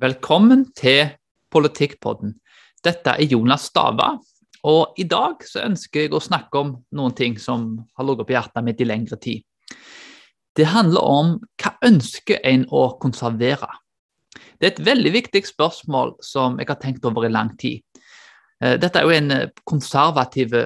[0.00, 1.10] Velkommen til
[1.52, 2.30] Politikkpodden.
[2.80, 4.14] Dette er Jonas Stava,
[4.64, 7.66] og i dag så ønsker jeg å snakke om noen ting som
[7.98, 9.44] har ligget på hjertet mitt i lengre tid.
[10.56, 13.68] Det handler om hva ønsker en å konservere?
[14.56, 17.84] Det er et veldig viktig spørsmål som jeg har tenkt over i lang tid.
[18.64, 20.56] Eh, dette er jo en konservativ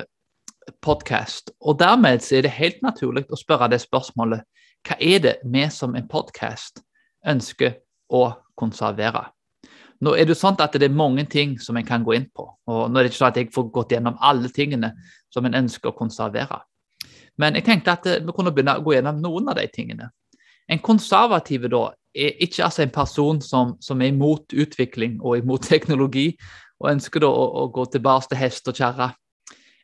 [0.79, 4.47] podkast, og dermed er det helt naturlig å spørre det spørsmålet
[4.87, 6.85] hva er det vi som en podkast
[7.27, 7.81] ønsker
[8.13, 8.27] å
[8.59, 9.27] konservere?
[10.05, 12.47] Nå er det sånn at det er mange ting som en kan gå inn på.
[12.69, 14.93] og Nå er det ikke sånn at jeg får gått gjennom alle tingene
[15.33, 16.61] som en ønsker å konservere.
[17.41, 20.11] Men jeg tenkte at vi kunne begynne å gå gjennom noen av de tingene.
[20.71, 25.67] En konservativ da, er ikke altså en person som, som, er imot utvikling og imot
[25.73, 26.33] teknologi,
[26.81, 29.13] og ønsker da å, å gå tilbake til hest og kjerre.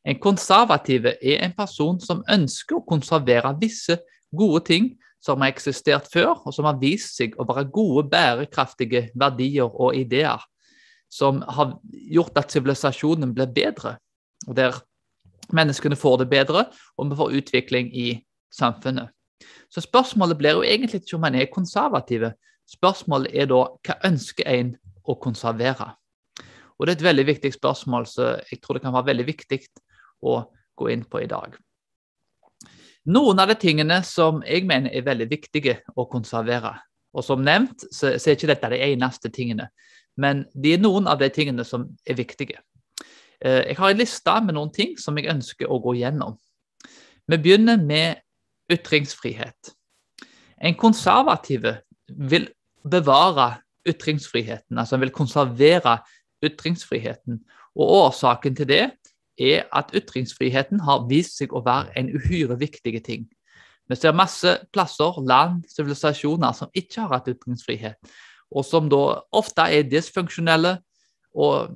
[0.04, 3.98] En konservativ er en person som ønsker å konservere visse
[4.32, 4.88] gode ting
[5.20, 9.96] som har eksistert før, og som har vist seg å være gode, bærekraftige verdier og
[9.96, 10.40] ideer.
[11.10, 13.96] Som har gjort at sivilisasjonen blir bedre,
[14.48, 14.78] og der
[15.52, 18.08] menneskene får det bedre, og vi får utvikling i
[18.54, 19.10] samfunnet.
[19.70, 22.32] Så spørsmålet blir jo egentlig ikke om man er konservative.
[22.70, 25.92] Spørsmålet er da hva ønsker en å konservere?
[26.78, 29.58] Og Det er et veldig viktig spørsmål, så jeg tror det kan være veldig viktig
[30.24, 30.38] å
[30.76, 31.52] gå inn på i dag.
[33.08, 36.74] Noen av de tingene som jeg mener er veldig viktige å konservere.
[37.16, 39.70] Og som nevnt så, så er ikke dette de eneste tingene,
[40.20, 42.60] men de er noen av de tingene som er viktige.
[43.40, 46.36] Eh, jeg har en liste med noen ting som jeg ønsker å gå gjennom.
[47.30, 48.20] Vi begynner med
[48.70, 49.72] ytringsfrihet.
[50.60, 51.64] En konservativ
[52.06, 52.50] vil
[52.84, 55.98] bevare ytringsfriheten, altså vil konservere
[56.44, 57.40] ytringsfriheten.
[57.80, 58.84] Og årsaken til det
[59.38, 63.28] er at ytringsfriheten har vist seg å være en uhyre viktig ting.
[63.90, 67.98] Vi ser masse plasser, land, sivilisasjoner som ikke har hatt ytringsfrihet,
[68.50, 70.78] og som da ofte er dysfunksjonelle.
[71.34, 71.70] og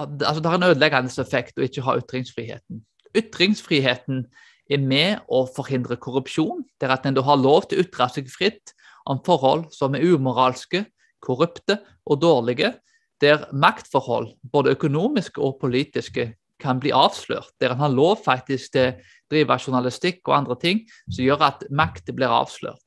[0.00, 2.80] altså Det har en ødeleggende effekt å ikke ha ytringsfriheten.
[3.16, 4.24] Ytringsfriheten
[4.70, 6.64] er med å forhindre korrupsjon.
[6.80, 8.72] Det er at en da har lov til å ytre seg fritt
[9.06, 10.84] om forhold som er umoralske,
[11.20, 12.74] korrupte og dårlige,
[13.20, 18.92] der maktforhold, både økonomiske og politiske, kan bli avslørt, der en har lov faktisk til
[18.92, 18.96] å
[19.32, 22.82] drive journalistikk og andre ting som gjør at makt blir avslørt.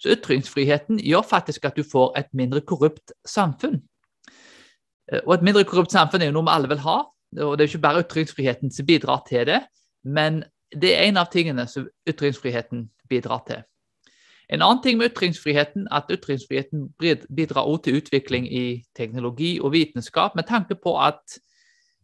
[0.00, 3.82] Så Ytringsfriheten gjør faktisk at du får et mindre korrupt samfunn.
[5.12, 6.98] Eh, og Et mindre korrupt samfunn er jo noe vi alle vil ha.
[7.40, 9.60] og Det er jo ikke bare ytringsfriheten som bidrar til det,
[10.04, 13.62] men det er en av tingene som ytringsfriheten bidrar til.
[14.52, 16.90] En annen ting med ytringsfriheten at ytringsfriheten
[17.36, 21.38] bidrar også til utvikling i teknologi og vitenskap, med tanke på at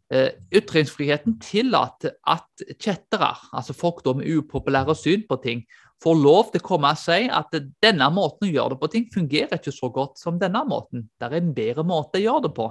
[0.08, 5.64] ytringsfriheten tillater at chattere, altså folk med upopulære syn på ting,
[6.02, 9.08] får lov til å komme og si at denne måten å gjøre det på ting
[9.12, 11.08] fungerer ikke så godt som denne måten.
[11.18, 12.68] Det er en bedre måte å gjøre det på.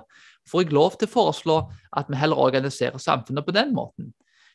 [0.48, 1.58] Får jeg lov til å foreslå
[2.00, 4.14] at vi heller organiserer samfunnet på den måten?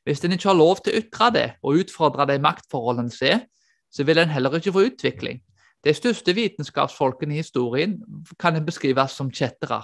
[0.08, 3.44] Hvis en ikke har lov til å ytre det og utfordre de maktforholdene som er,
[3.92, 5.42] så vil en heller ikke få utvikling.
[5.84, 7.98] De største vitenskapsfolkene i historien
[8.40, 9.82] kan en beskrives som chattere.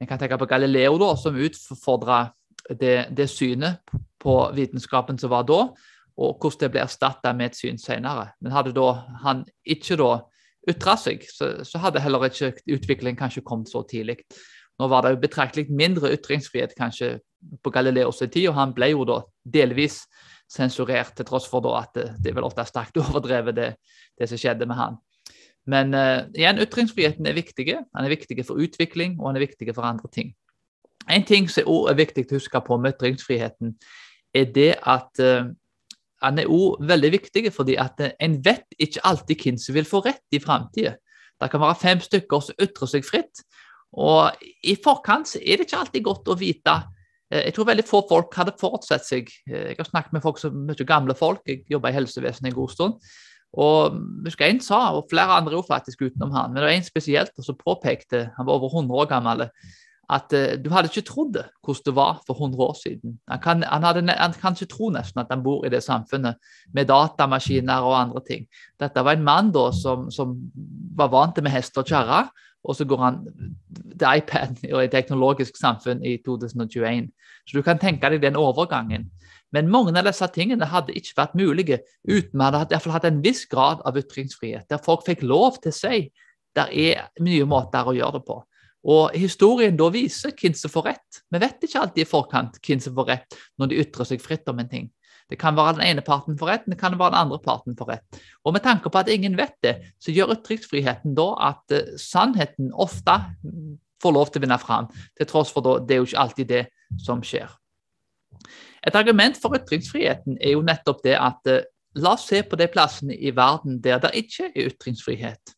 [0.00, 2.22] En kan tenke på Galileo, da, som utfordra
[2.70, 3.82] det, det, synet
[4.20, 5.60] på vitenskapen som var da,
[6.20, 8.30] og hvordan det ble erstatta med et syn senere.
[8.40, 8.88] Men hadde da
[9.24, 10.10] han ikke da
[10.68, 14.20] ytra seg, så, så, hadde heller ikke utviklingen kanskje kommet så tidlig.
[14.80, 17.18] Nå var det jo betraktelig mindre ytringsfrihet kanskje
[17.64, 20.02] på Galileos tid, og han ble jo da delvis
[20.50, 23.70] sensurert, til tross for da at det, det vel ofte er sterkt overdrevet, det,
[24.18, 25.00] det som skjedde med han.
[25.68, 27.66] Men uh, igjen, ytringsfriheten er viktig.
[27.66, 30.32] Den er viktig for utvikling, og den er viktig for andre ting.
[31.10, 33.74] En ting som også er viktig å huske på med ytringsfriheten,
[34.34, 35.50] er det at uh,
[36.20, 40.02] den er også veldig viktig fordi at en vet ikke alltid hvem som vil få
[40.04, 40.96] rett i framtida.
[41.40, 43.44] Det kan være fem stykker som ytrer seg fritt.
[43.96, 46.74] Og i forkant er det ikke alltid godt å vite.
[47.30, 50.86] Jeg tror veldig få folk hadde forutsett seg Jeg har snakket med folk som mye
[50.86, 53.10] gamle folk, jeg jobber i helsevesenet en god stund.
[53.52, 56.86] Og husker En sa, og flere andre jo faktisk utenom han, men det var en
[56.86, 59.48] spesielt som påpekte, han var over 100 år gammel,
[60.10, 63.18] at uh, du hadde ikke trodd det, hvordan det var for 100 år siden.
[63.30, 66.38] Han kan, han, hadde, han kan ikke tro nesten at han bor i det samfunnet
[66.74, 68.46] med datamaskiner og andre ting.
[68.80, 70.34] Dette var en mann da som, som
[70.98, 72.24] var vant til med hest og kjerre,
[72.64, 73.20] og så går han
[73.98, 77.08] til iPad og et teknologisk samfunn i 2021.
[77.46, 79.10] Så du kan tenke deg den overgangen.
[79.54, 83.22] Men mange av disse tingene hadde ikke vært mulige uten man hadde i hatt en
[83.24, 86.04] viss grad av ytringsfrihet, der folk fikk lov til å si
[86.56, 88.38] det er mye måter å gjøre det på.
[88.90, 91.20] Og historien da viser hvem som får rett.
[91.28, 94.48] Vi vet ikke alltid i forkant hvem som får rett når de ytrer seg fritt
[94.50, 94.88] om en ting.
[95.30, 97.76] Det kan være den ene parten får rett, men det kan være den andre parten
[97.78, 98.22] får rett.
[98.42, 102.72] Og med tanke på at ingen vet det, så gjør ytringsfriheten da at uh, sannheten
[102.74, 103.14] ofte
[104.02, 106.50] får lov til å vinne fram, til tross for da det er jo ikke alltid
[106.50, 106.64] det
[107.04, 107.52] som skjer.
[108.86, 111.62] Et argument for ytringsfriheten er jo nettopp det at uh,
[112.00, 115.56] la oss se på de plassene i verden der det ikke er ytringsfrihet.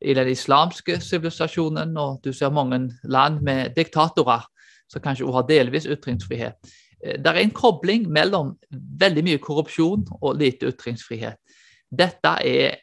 [0.00, 4.44] I den islamske sivilisasjonen, og du ser mange land med diktatorer
[4.88, 6.58] som kanskje også har delvis ytringsfrihet.
[7.04, 8.56] Eh, det er en kobling mellom
[9.00, 11.40] veldig mye korrupsjon og lite ytringsfrihet.
[11.88, 12.78] Dette er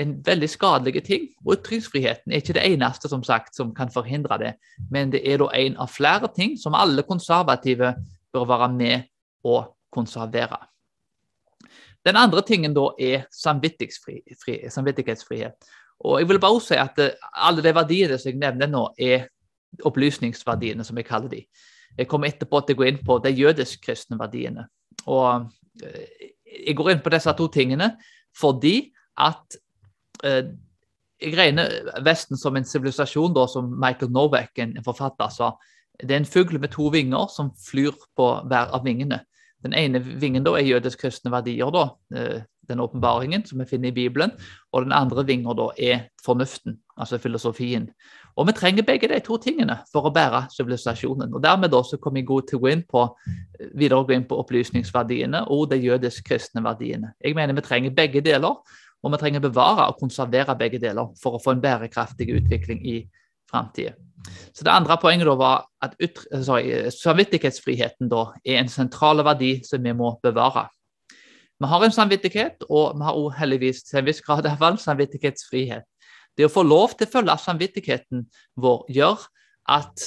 [0.00, 1.28] en veldig skadelig ting.
[1.46, 4.54] Og ytringsfriheten er ikke det eneste som sagt som kan forhindre det,
[4.90, 7.94] men det er da en av flere ting som alle konservative
[8.32, 9.02] bør være med
[9.46, 9.62] å
[9.92, 10.58] konservere.
[12.06, 15.56] Den andre tingen da er samvittighetsfrihet.
[16.00, 19.28] Og jeg vil bare si at eh, alle de verdiene som jeg nevner nå, er
[19.86, 21.44] opplysningsverdiene, som jeg kaller de.
[21.98, 24.62] Jeg kommer etterpå til å gå inn på de jødisk-kristne verdiene.
[25.10, 25.28] Og
[25.84, 27.88] eh, jeg går inn på disse to tingene
[28.36, 29.56] fordi at
[30.24, 30.44] eh,
[31.20, 31.66] jeg regner
[32.06, 35.52] Vesten som en sivilisasjon, som Michael Novak, en forfatter, sa.
[36.02, 39.22] Det er en fugl med to vinger som flyr på hver av vingene.
[39.64, 43.92] Den ene vingen da er jødisk-kristne verdier, da, eh, den åpenbaringen som vi finner i
[43.92, 44.32] Bibelen.
[44.72, 47.90] Og den andre vingen da er fornuften, altså filosofien.
[48.36, 51.34] Og vi trenger begge de to tingene for å bære sivilisasjonen.
[51.34, 53.06] Og Dermed da så kommer jeg god til å gå inn på,
[53.74, 57.12] videre gå inn på opplysningsverdiene og de jødisk-kristne verdiene.
[57.20, 58.62] Jeg mener vi trenger begge deler,
[59.02, 63.02] og vi trenger bevare og konservere begge deler for å få en bærekraftig utvikling i
[63.50, 63.96] framtida.
[64.52, 65.94] Så Det andre poenget da var at
[66.94, 70.68] samvittighetsfriheten er en sentral verdi som vi må bevare.
[71.60, 75.84] Vi har en samvittighet, og vi har også heldigvis til en viss grad iallfall samvittighetsfrihet.
[76.36, 78.24] Det å få lov til å følge samvittigheten
[78.56, 79.26] vår gjør
[79.68, 80.06] at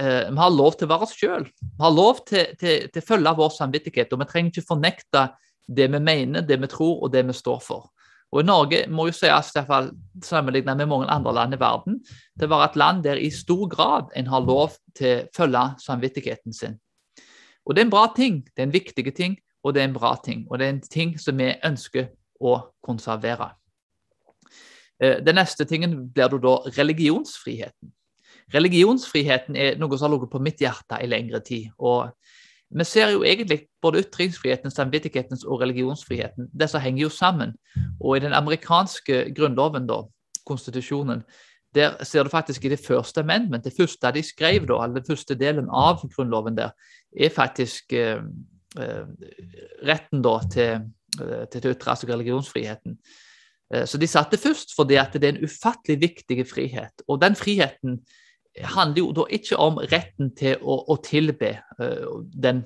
[0.00, 1.46] eh, vi har lov til å være oss sjøl.
[1.46, 5.24] Vi har lov til, til, til, å følge vår samvittighet, og vi trenger ikke fornekte
[5.70, 7.86] det vi mener, det vi tror og det vi står for.
[8.30, 9.50] Og Norge må jo sies,
[10.22, 11.98] sammenlignet med mange andre land i verden,
[12.38, 16.54] å være et land der i stor grad en har lov til å følge samvittigheten
[16.54, 16.78] sin.
[17.66, 19.98] Og Det er en bra ting, det er en viktig ting, og det er en
[19.98, 20.46] bra ting.
[20.50, 22.08] Og det er en ting som vi ønsker
[22.40, 23.50] å konservere.
[25.00, 27.92] Eh, den neste tingen blir da religionsfriheten.
[28.54, 31.70] Religionsfriheten er noe som har ligget på mitt hjerte i lengre tid.
[31.78, 32.10] og
[32.70, 36.48] Vi ser jo egentlig både ytringsfriheten, samvittighetens og religionsfriheten.
[36.54, 37.56] Disse henger jo sammen.
[38.00, 40.04] Og i den amerikanske grunnloven, da,
[40.46, 41.24] konstitusjonen,
[41.74, 45.34] der ser du faktisk i det første amendment, det første de skrev, da, den første
[45.34, 46.70] delen av grunnloven der,
[47.16, 48.22] er faktisk eh,
[48.78, 49.06] Eh,
[49.82, 50.84] retten da til,
[51.18, 52.92] til, til å ytre seg religionsfriheten.
[53.74, 57.02] Eh, så de satte først fordi at det er en ufattelig viktig frihet.
[57.10, 57.98] Og den friheten
[58.58, 61.56] handler jo da ikke om retten til å, å tilbe
[62.42, 62.64] den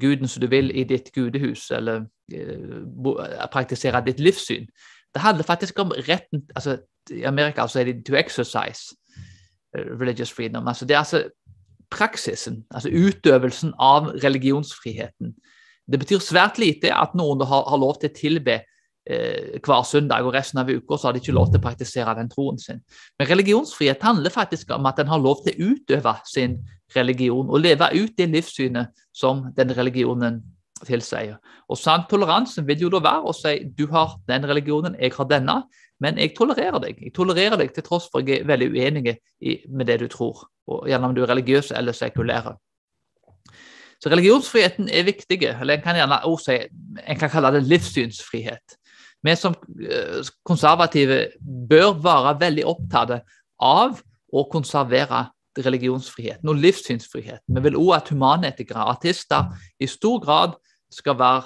[0.00, 2.06] guden som du vil i ditt gudehus, eller
[3.52, 4.66] praktisere ditt livssyn.
[5.14, 6.78] Det handler faktisk om retten altså
[7.10, 8.96] I Amerika altså, er det 'to exercise
[9.74, 10.68] religious freedom'.
[10.68, 11.28] altså Det er altså
[11.90, 15.34] praksisen, altså utøvelsen av religionsfriheten.
[15.92, 18.60] Det betyr svært lite at noen har, har lov til å tilbe
[19.04, 22.30] hver søndag, og resten av uka så har de ikke lov til å praktisere den
[22.32, 22.80] troen sin.
[23.18, 26.56] Men religionsfrihet handler faktisk om at en har lov til å utøve sin
[26.96, 30.40] religion og leve ut det livssynet som den religionen
[30.84, 31.36] tilsier.
[31.68, 35.28] Og sann toleranse vil jo da være å si du har den religionen, jeg har
[35.30, 35.62] denne,
[36.02, 36.98] men jeg tolererer deg.
[37.00, 39.16] Jeg tolererer deg til tross for jeg er veldig uenig
[39.68, 42.56] med det du tror, og gjennom om du er religiøs eller sekulære.
[44.02, 46.56] Så religionsfriheten er viktig, eller en kan gjerne også si,
[47.06, 48.74] en kan kalle det livssynsfrihet.
[49.24, 51.20] Vi som eh, konservative
[51.68, 53.16] bør være veldig opptatt
[53.64, 54.02] av
[54.34, 57.54] å konservere religionsfriheten og livssynsfriheten.
[57.54, 60.56] Vi vil også at humanetikere, artister, i stor grad
[60.92, 61.44] skal være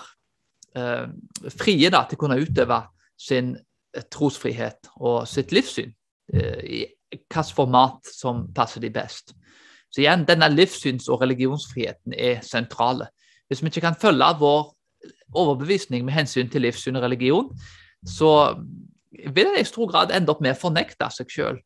[0.77, 2.81] eh, frie da, til å kunne utøve
[3.21, 5.93] sin eh, trosfrihet og sitt livssyn
[6.35, 6.81] eh, i
[7.13, 9.35] hvilket format som passer de best.
[9.89, 13.09] Så igjen, denne livssyns- og religionsfriheten er sentrale.
[13.49, 14.67] Hvis vi ikke kan følge vår
[15.35, 17.49] overbevisning med hensyn til livssyn og religion,
[18.07, 18.57] så
[19.11, 21.59] vil det i stor grad ende opp med å fornekte seg sjøl.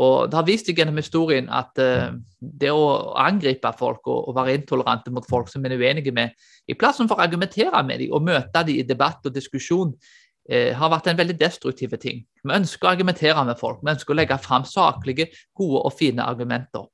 [0.00, 4.34] Og Det har vist seg gjennom historien at uh, det å angripe folk og, og,
[4.38, 6.32] være intolerante mot folk som en er uenige med,
[6.64, 10.70] i plassen for å argumentere med dem og møte dem i debatt og diskusjon, uh,
[10.78, 12.24] har vært en veldig destruktiv ting.
[12.40, 16.24] Vi ønsker å argumentere med folk, vi ønsker å legge fram saklige, gode og fine
[16.24, 16.88] argumenter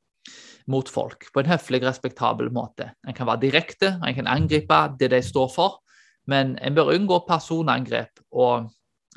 [0.69, 2.91] mot folk på en høflig, respektabel måte.
[3.07, 5.81] En kan være direkte, en kan angripe det de står for,
[6.29, 8.69] men en bør unngå personangrep og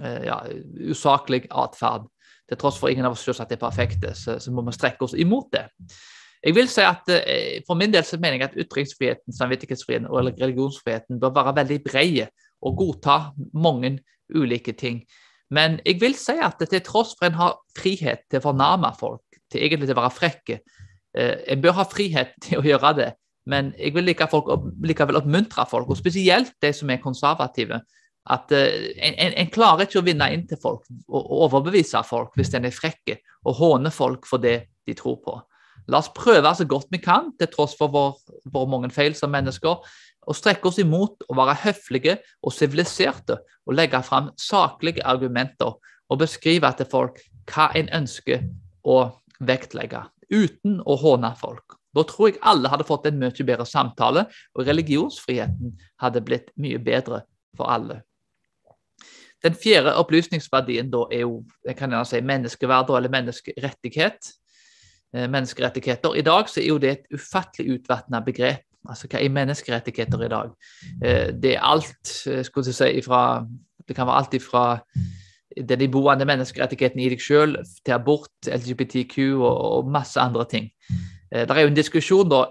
[0.01, 0.39] eh, ja,
[0.91, 2.08] usaklig atferd.
[2.50, 5.15] Til tross for ingen av oss selvsagt er perfekte, så, så, må vi strekke oss
[5.15, 5.65] imot det.
[6.41, 7.05] Jeg vil si at
[7.67, 12.25] For min del så mener jeg at ytringsfriheten, samvittighetsfriheten og religionsfriheten bør være veldig brede
[12.65, 13.17] og godta
[13.53, 14.00] mange
[14.34, 15.03] ulike ting.
[15.51, 19.24] Men jeg vil si at til tross for en har frihet til å fornærme folk,
[19.51, 20.60] til egentlig å være frekke,
[21.15, 23.10] en bør ha frihet til å gjøre det,
[23.50, 24.51] men jeg vil like folk,
[24.86, 27.82] likevel oppmuntre folk, og spesielt de som er konservative.
[28.30, 28.68] At uh,
[29.01, 32.75] en, en, klarer ikke å vinne inn til folk og overbevise folk hvis en er
[32.75, 33.15] frekke
[33.50, 35.39] og håner folk for det de tror på.
[35.89, 38.13] La oss prøve så godt vi kan, til tross for våre
[38.53, 39.82] vår mange feil som mennesker,
[40.22, 46.22] og strekke oss imot å være høflige og siviliserte og legge fram saklige argumenter og
[46.22, 47.18] beskrive til folk
[47.50, 48.46] hva en ønsker
[48.86, 49.00] å
[49.41, 51.78] vektlegge, uten å håne folk.
[51.96, 56.80] Da tror jeg alle hadde fått en mye bedre samtale, og religionsfriheten hadde blitt mye
[56.80, 57.26] bedre
[57.58, 58.02] for alle.
[59.42, 64.30] Den fjerde opplysningsverdien da er jo jeg kan gjerne si, menneskeverd eller menneskerettighet.
[65.14, 66.16] Eh, menneskerettigheter.
[66.16, 68.64] I dag så er jo det et ufattelig utvatna begrep.
[68.88, 70.54] Altså, Hva er menneskerettigheter i dag?
[71.04, 73.46] Eh, det er alt eh, skulle jeg si, ifra,
[73.88, 74.64] Det kan være alt ifra
[75.58, 80.70] den iboende menneskerettigheten i deg selv til abort, LGBTQ og, og masse andre ting.
[81.31, 82.46] Det er jo en diskusjon da,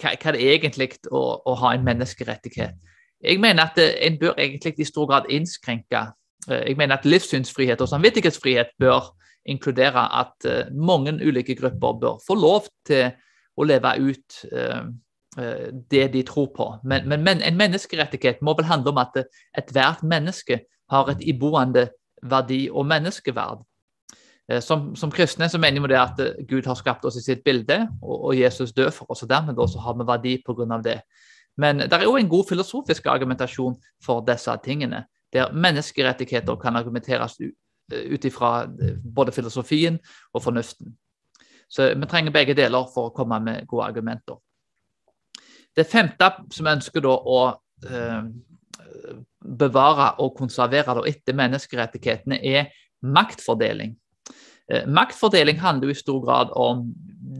[0.00, 2.76] hva, hva det er egentlig å, å ha en menneskerettighet.
[3.24, 6.06] Jeg mener at en bør egentlig i stor grad innskrenke
[6.50, 12.34] Eh, jeg mener at livssynsfrihet og samvittighetsfrihet bør inkludere at mange ulike grupper bør få
[12.34, 13.10] lov til
[13.56, 14.38] å leve ut
[15.90, 16.66] det de tror på.
[16.84, 19.18] Men, men, men, en menneskerettighet må vel handle om at
[19.58, 20.60] ethvert menneske
[20.90, 21.88] har et iboende
[22.30, 23.62] verdi og menneskeverd.
[24.60, 28.26] Som, som, kristne så mener vi at Gud har skapt oss i sitt bilde, og,
[28.28, 29.22] og Jesus død for oss.
[29.24, 30.80] og Dermed også har vi verdi pga.
[30.84, 30.98] det.
[31.56, 35.04] Men det er jo en god filosofisk argumentasjon for disse tingene
[35.34, 37.38] der menneskerettigheter kan argumenteres
[38.14, 39.98] ut ifra eh, både filosofien
[40.32, 40.96] og fornuften.
[41.68, 44.38] Så vi trenger begge deler for å komme med gode argumenter.
[45.76, 47.40] Det femte som vi ønsker å
[47.90, 48.22] eh,
[49.44, 52.72] bevare og konservere etter menneskerettighetene, er
[53.04, 53.94] maktfordeling.
[54.72, 56.86] Eh, maktfordeling handler jo i stor grad om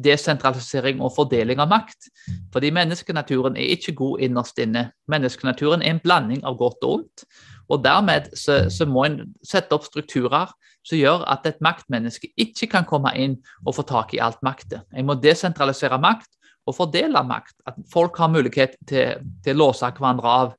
[0.04, 2.10] desentralisering og fordeling av makt.
[2.52, 4.90] Fordi menneskenaturen er ikke god innerst inne.
[5.08, 7.24] Menneskenaturen er en blanding av godt og ondt.
[7.72, 10.52] Og Dermed så, så, må en sette opp strukturer
[10.84, 14.84] som gjør at et maktmenneske ikke kan komme inn og få tak i alt makten.
[14.92, 16.28] En må desentralisere makt
[16.68, 17.56] og fordele makt.
[17.66, 20.52] At folk har mulighet til, til å låse hverandre av.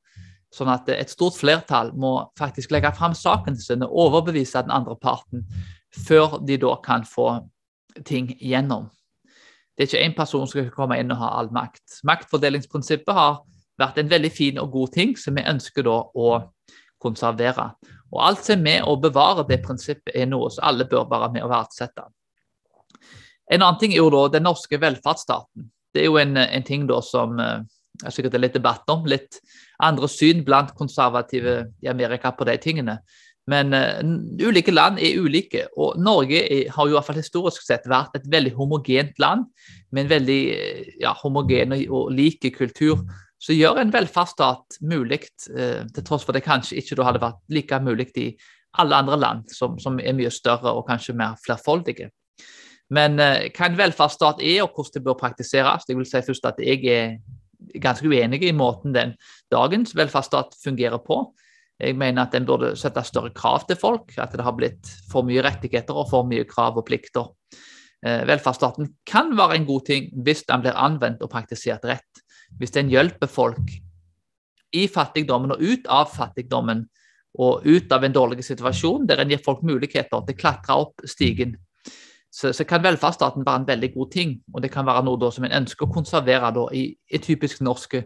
[0.54, 4.94] Sånn at et stort flertall må faktisk legge fram saken sin og overbevise den andre
[4.96, 5.42] parten
[6.06, 7.32] før de da kan få
[8.06, 8.88] ting gjennom.
[9.76, 12.00] Det er ikke én person som skal komme inn og ha all makt.
[12.08, 13.42] Maktfordelingsprinsippet har
[13.80, 16.30] vært en veldig fin og god ting som vi ønsker da å
[17.02, 17.70] konservere.
[18.14, 21.32] Og Alt som er med å bevare det prinsippet, er noe som alle bør være
[21.34, 22.06] med å verdsette.
[23.52, 25.68] En annen ting er jo da den norske velferdsstaten.
[25.94, 27.36] Det er jo en, en ting da som
[28.02, 29.06] eh, er sikkert er litt debatt om.
[29.08, 29.40] Litt
[29.82, 33.00] andre syn blant konservative i Amerika på de tingene.
[33.50, 34.00] Men uh,
[34.42, 38.18] ulike land er ulike, og Norge er, har jo i hvert fall historisk sett vært
[38.18, 39.46] et veldig homogent land
[39.94, 43.04] med en veldig eh, ja, homogen og, og like kultur
[43.38, 45.20] så gjør en velferdsstat mulig,
[45.54, 48.28] uh, til tross for det kanskje ikke hadde vært like mulig i
[48.82, 52.10] alle andre land, som, som, er mye større og kanskje mer flerfoldige.
[52.90, 56.50] Men uh, hva en velferdsstat er, og hvordan det bør praktiseres Jeg vil si først
[56.50, 57.18] at jeg er
[57.82, 59.14] ganske uenige i måten den
[59.52, 61.22] dagens velferdsstat fungerer på.
[61.80, 65.26] Jeg mener at den burde sette større krav til folk, at det har blitt for
[65.26, 67.28] mye rettigheter og for mye krav og plikter.
[68.04, 72.24] Eh, velferdsstaten kan være en god ting hvis den blir anvendt og praktisert rett
[72.60, 73.72] hvis den hjelper folk
[74.76, 76.84] i fattigdommen og ut av fattigdommen
[77.36, 81.04] og ut av en dårlig situasjon, der en gir folk muligheter til å klatre opp
[81.08, 81.56] stigen,
[82.36, 84.34] så, så, kan velferdsstaten være en veldig god ting.
[84.52, 87.62] Og det kan være noe da, som en ønsker å konservere da, i, i typisk
[87.64, 87.96] norsk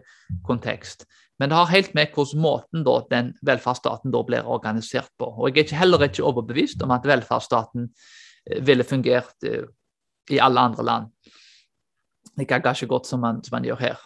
[0.47, 1.03] kontekst.
[1.41, 5.27] Men det har helt med hvordan måten da, den velferdsstaten da blir organisert på.
[5.27, 9.67] Og Jeg er ikke heller ikke overbevist om at velferdsstaten eh, ville fungert uh,
[10.31, 11.11] i alle andre land.
[12.39, 14.03] Ikke ganske godt som man, som man gjør her.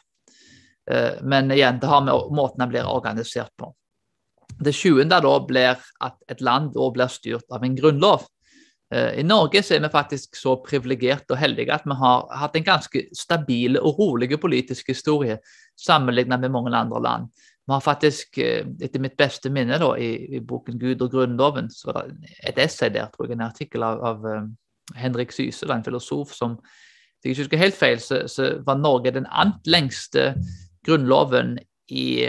[0.89, 3.75] Eh, men igjen, det har med måten den blir organisert på.
[4.57, 8.25] Det sjuende da blir at et land blir styrt av en grunnlov.
[8.93, 12.55] Eh, I Norge så er vi faktisk så privilegerte og heldige at vi har hatt
[12.57, 15.39] en ganske stabil og rolig politisk historie
[15.79, 17.29] sammenlignet med mange andre land.
[17.65, 21.71] Vi har faktisk, eh, etter mitt beste minne da, i, i boken 'Gud og grunnloven',
[21.73, 24.49] så var det et essay der, tror jeg, en artikkel av, av
[24.93, 26.59] Henrik Syse, en filosof som
[27.25, 30.35] Hvis jeg ikke husker helt feil, så, så var Norge den ant lengste
[30.85, 31.55] Grunnloven
[31.89, 32.27] i,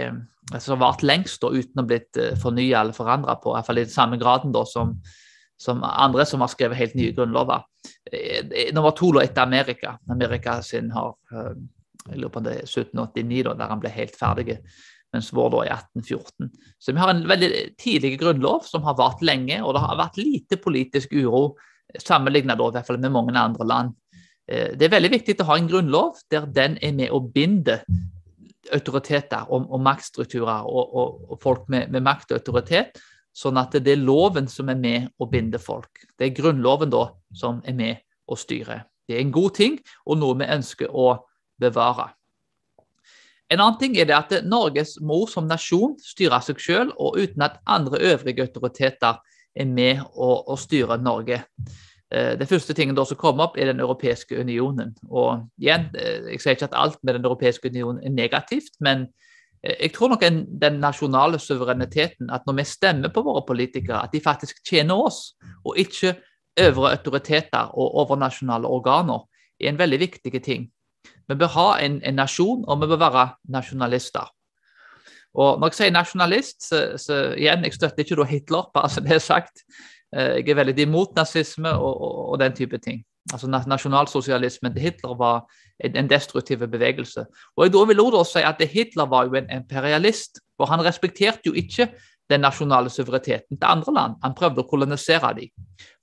[0.51, 3.67] altså, som vart lengst da, uten å blitt eh, fornya eller forandra på, i hvert
[3.67, 4.95] fall i den samme graden da, som,
[5.57, 7.65] som andre som har skrevet helt nye grunnlover.
[8.75, 9.95] Nummer to lå etter Amerika.
[10.13, 11.15] Amerika sin har
[12.07, 14.59] jeg lurer på det er 1789, da, der han ble helt ferdig
[15.15, 16.49] mens vår da er 1814.
[16.83, 17.49] Så vi har en veldig
[17.79, 21.55] tidlig grunnlov som har vart lenge, og det har vært lite politisk uro
[22.03, 23.95] sammenlignet da, i hvert fall med mange andre land.
[24.51, 27.79] Eh, det er veldig viktig å ha en grunnlov der den er med å binde
[28.75, 32.99] autoriteter og, og maktstrukturer og, og, og, folk med, med makt og autoritet,
[33.37, 36.05] sånn at det er loven som er med å binde folk.
[36.17, 38.81] Det er grunnloven da som er med å styre.
[39.07, 41.11] Det er en god ting og noe vi ønsker å
[41.61, 42.09] bevare.
[43.47, 47.45] En annen ting er det at Norges mor som nasjon styrer seg selv, og uten
[47.45, 49.21] at andre øvrige autoriteter
[49.55, 51.39] er med å, å styre Norge.
[52.11, 54.95] Eh, det første tingen som kommer opp, er Den europeiske unionen.
[55.09, 59.07] Og igjen, eh, Jeg sier ikke at alt med Den europeiske unionen er negativt, men
[59.63, 60.23] jeg tror nok
[60.61, 65.35] den nasjonale suvereniteten, at når vi stemmer på våre politikere, at de faktisk tjener oss,
[65.65, 66.15] og ikke
[66.61, 69.25] øvre autoriteter og overnasjonale organer,
[69.59, 70.67] er en veldig viktig ting.
[71.27, 74.29] Vi bør ha en, en, nasjon, og vi bør være nasjonalister.
[75.37, 79.17] Og Når jeg sier nasjonalist, så, så igjen, jeg støtter ikke Hitler, bare så det
[79.17, 79.65] er sagt.
[80.15, 83.03] Eh, jeg er veldig imot nazisme og, og, og den type ting.
[83.33, 85.41] Altså Nasjonalsosialismen til Hitler var
[85.83, 87.25] en, destruktiv bevegelse.
[87.57, 91.49] Og jeg da vil også si at Hitler var jo en imperialist, for han respekterte
[91.49, 91.89] jo ikke
[92.29, 94.15] den nasjonale suvereniteten til andre land.
[94.23, 95.51] Han prøvde å kolonisere dem.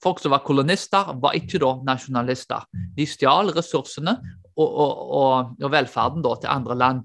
[0.03, 2.65] Folk som var kolonister, var ikke da nasjonalister.
[2.97, 4.17] De stjal ressursene
[4.57, 7.03] og, og, og, og velferden da, til andre land.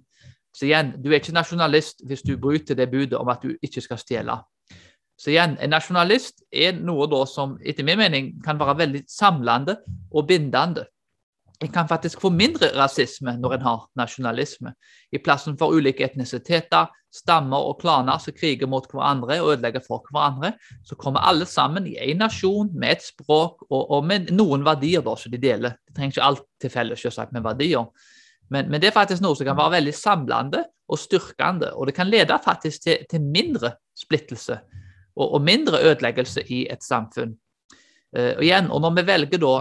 [0.55, 3.83] Så igjen, du er ikke nasjonalist hvis du bryter det budet om at du ikke
[3.83, 4.39] skal stjele.
[5.19, 9.75] Så igjen, En nasjonalist er noe da som etter min mening kan være veldig samlende
[10.15, 10.85] og bindende.
[11.59, 14.71] En kan faktisk få mindre rasisme når en har nasjonalisme.
[15.11, 20.05] I plassen for ulike etnisiteter, stammer og klaner som kriger mot hverandre og ødelegger for
[20.07, 20.53] hverandre,
[20.87, 25.03] så kommer alle sammen i én nasjon med et språk og, og, med noen verdier
[25.03, 25.75] da, som de deler.
[25.83, 27.89] Det trenger ikke alt til felles selvsagt, med verdier.
[28.49, 31.73] Men, men, det er faktisk noe som kan være veldig samlende og styrkende.
[31.75, 34.61] Og det kan lede faktisk til, til mindre splittelse
[35.19, 37.35] og, og, mindre ødeleggelse i et samfunn.
[38.15, 39.53] Uh, og igjen, og når vi velger da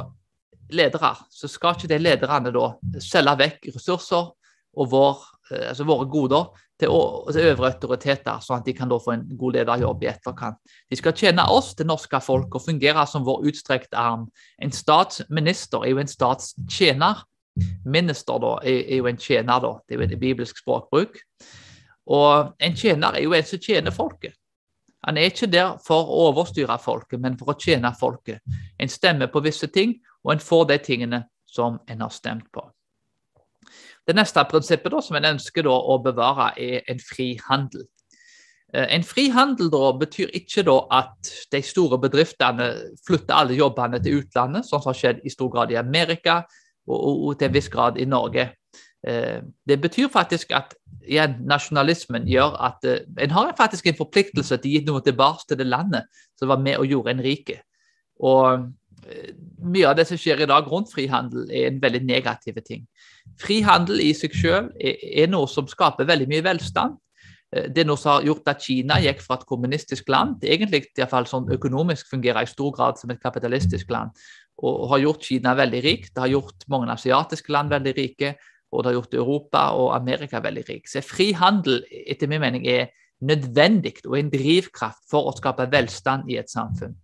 [0.79, 2.71] ledere, så skal ikke de lederne da
[3.03, 4.33] selge vekk ressurser
[4.79, 6.95] og vår, uh, altså våre goder til,
[7.35, 10.61] til øvre autoriteter, sånn at de kan da få en god lederjobb i etterkant.
[10.91, 14.29] De skal tjene oss, det norske folk, og fungere som vår utstrekte arm.
[14.63, 17.25] En statsminister er jo en statstjener.
[17.85, 19.73] Minister da, er, er jo en tjener, da.
[19.83, 21.19] det er jo et bibelsk språkbruk.
[22.09, 24.39] Og en tjener er jo en som tjener folket.
[25.07, 28.43] Han er ikke der for å overstyre folket, men for å tjene folket.
[28.79, 32.65] En stemmer på visse ting, og en får de tingene som en har stemt på.
[34.09, 37.85] Det neste prinsippet da, som en ønsker da, å bevare, er en fri handel.
[38.73, 42.71] Eh, en fri handel da, betyr ikke da, at de store bedriftene
[43.07, 46.41] flytter alle jobbene til utlandet, sånn som har skjedd i stor grad i Amerika
[46.89, 48.49] og, og til en viss grad i Norge.
[49.07, 50.75] Eh, det betyr faktisk at
[51.09, 55.49] igjen, nasjonalismen gjør at uh, en har faktisk en forpliktelse til å gi noe tilbake
[55.49, 57.59] til det landet som var med og gjorde en rike.
[58.25, 59.33] Og uh,
[59.65, 62.87] mye av det som skjer i dag rundt frihandel, er en veldig negativ ting.
[63.41, 66.99] Frihandel i seg selv er, er, noe som skaper veldig mye velstand.
[67.55, 70.85] Uh, det er noe som har gjort at Kina gikk fra et kommunistisk land egentlig
[70.93, 74.13] i sånn økonomisk fungerer i stor grad som et kapitalistisk land.
[74.59, 76.15] Og har gjort Kina veldig rikt.
[76.15, 78.33] Det har gjort mange asiatiske land veldig rike
[78.73, 80.89] og det har gjort Europa og Amerika veldig rik.
[80.89, 82.91] Så fri handel etter min mening er
[83.25, 86.95] nødvendig og en drivkraft for å skape velstand i et samfunn.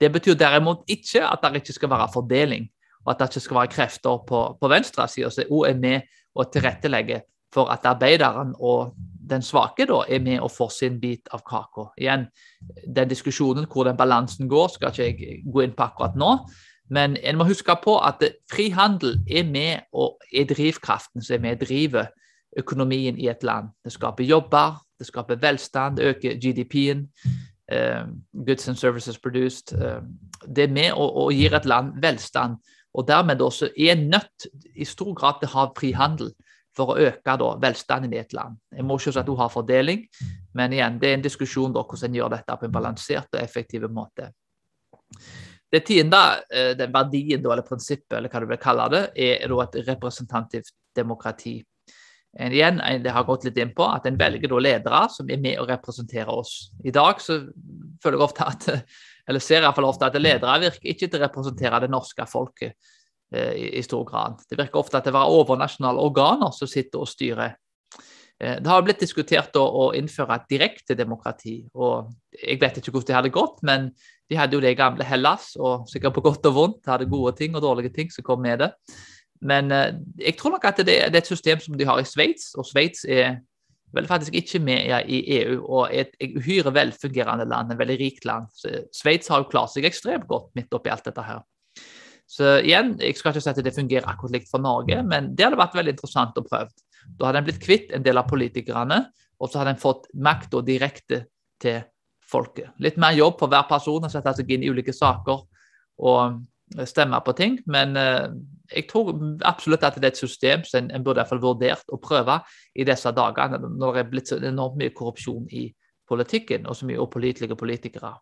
[0.00, 2.66] Det betyr derimot ikke at det ikke skal være fordeling,
[3.04, 6.46] og at det ikke skal være krefter på, på venstresida som òg er med å
[6.50, 8.94] tilrettelegge for at arbeideren og
[9.32, 11.90] den svake da, er med og får sin bit av kaka.
[12.00, 12.26] Igjen,
[12.86, 16.32] den diskusjonen hvor den balansen går, skal ikke jeg gå inn på akkurat nå.
[16.92, 18.20] Men en må huske på at
[18.52, 22.10] frihandel er med og er drivkraften som er med og driver
[22.58, 23.70] økonomien i et land.
[23.84, 27.08] Det skaper jobber, det skaper velstand, det øker GDP-en.
[27.72, 28.04] Uh, eh,
[28.46, 29.72] goods and services produced.
[29.72, 30.02] Uh,
[30.56, 32.56] det er med og, og, gir et land velstand.
[32.94, 36.32] Og dermed også er nødt i stor grad til å ha frihandel
[36.76, 38.58] for å øke da, velstanden i et land.
[38.76, 40.04] Jeg må ikke si at du har fordeling,
[40.54, 43.40] men igjen, det er en diskusjon da, hvordan en gjør dette på en balansert og
[43.40, 44.28] effektiv måte.
[45.72, 46.20] Det tiende,
[46.52, 51.62] eh, den verdien eller prinsippet, eller hva du vil kalle det, er et representativt demokrati.
[52.32, 55.60] En, igjen, det har gått litt inn på at En velger ledere som er med
[55.60, 56.72] å representere oss.
[56.84, 57.38] I dag så
[58.02, 58.68] føler jeg ofte at,
[59.28, 62.72] eller ser jeg ofte at ledere virker ikke til å representere det norske folket
[63.34, 64.40] eh, i, i, stor grad.
[64.48, 67.56] Det virker ofte at det var overnasjonale organer som sitter og styrer.
[68.42, 71.60] Eh, det har blitt diskutert å innføre et direkte demokrati.
[72.42, 73.90] Jeg vet ikke hvordan det hadde gått, men
[74.30, 76.82] de hadde jo det gamle Hellas, og sikkert på godt og vondt.
[76.82, 78.72] De hadde gode ting og dårlige ting som kom med det.
[79.42, 79.94] Men eh,
[80.26, 83.06] jeg tror nok at det, er et system som de har i Sveits, og Sveits
[83.06, 83.40] er
[83.92, 88.24] vel faktisk ikke med i EU og er et uhyre velfungerende land, et veldig rikt
[88.24, 88.48] land.
[88.96, 91.42] Sveits har jo klart seg ekstremt godt midt oppi alt dette her.
[92.24, 95.44] Så igjen, jeg skal ikke si at det fungerer akkurat likt for Norge, men det
[95.44, 96.72] hadde vært veldig interessant å prøve.
[97.06, 99.04] Da hadde en blitt kvitt en del av politikerne,
[99.42, 101.24] og så hadde en fått makta direkte
[101.62, 101.82] til
[102.32, 102.72] folket.
[102.82, 105.44] Litt mer jobb for hver person å sette seg inn i ulike saker
[106.02, 106.40] og
[106.88, 108.32] stemme på ting, men eh,
[108.72, 109.12] jeg tror
[109.44, 112.38] absolutt at det er et system som en, burde i hvert fall vurdert å prøve
[112.72, 115.66] i disse dager, når det er blitt så enormt mye korrupsjon i
[116.08, 118.14] politikken og så mye upålitelige politikere.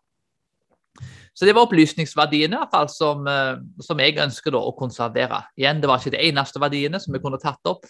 [1.31, 5.45] Så det var opplysningsverdiene fall, som, eh, som, jeg ønsker å konservere.
[5.55, 7.87] Igjen, Det var ikke de eneste verdiene som vi kunne tatt opp,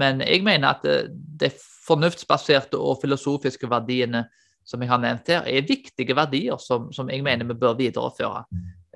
[0.00, 1.50] men jeg mener at eh, de
[1.86, 4.24] fornuftsbaserte og filosofiske verdiene
[4.64, 8.44] som jeg har nevnt her, er viktige verdier som, som jeg mener vi bør videreføre.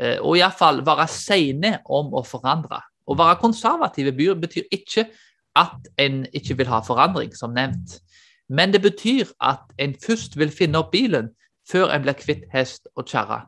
[0.01, 2.81] Eh, og iallfall være seine om å forandre.
[3.09, 5.09] Å være konservative betyr ikke
[5.59, 7.99] at en ikke vil ha forandring, som nevnt.
[8.49, 11.33] Men det betyr at en først vil finne opp bilen
[11.69, 13.43] før en blir kvitt hest og kjerre.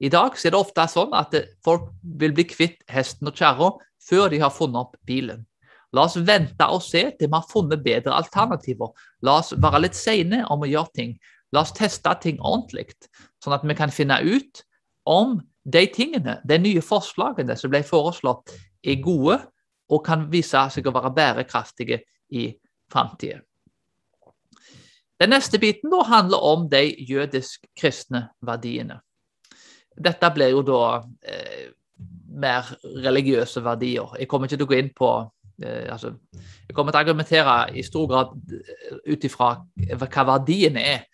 [0.00, 1.34] I dag er det ofte sånn at
[1.66, 3.72] folk vil bli kvitt hesten og kjerra
[4.08, 5.44] før de har funnet opp bilen.
[5.96, 8.92] La oss vente og se til vi har funnet bedre alternativer.
[9.24, 11.14] La oss være litt seine om å gjøre ting.
[11.52, 12.90] La oss teste ting ordentlig,
[13.40, 14.64] sånn at vi kan finne ut
[15.08, 18.52] om de tingene, de nye forslagene som ble foreslått,
[18.84, 19.38] er gode
[19.88, 22.02] og kan vise seg å være bærekraftige
[22.36, 22.50] i
[22.92, 23.40] framtida.
[25.18, 29.00] Den neste biten da handler om de jødisk-kristne verdiene.
[29.98, 30.82] Dette blir jo da
[31.26, 31.72] eh,
[32.38, 32.68] mer
[33.02, 34.14] religiøse verdier.
[34.20, 35.10] Jeg kommer ikke til å gå inn på
[35.66, 36.12] altså,
[36.68, 39.54] Jeg kommer til å argumentere i stor grad eh, ut ifra
[39.98, 41.06] hva verdiene er.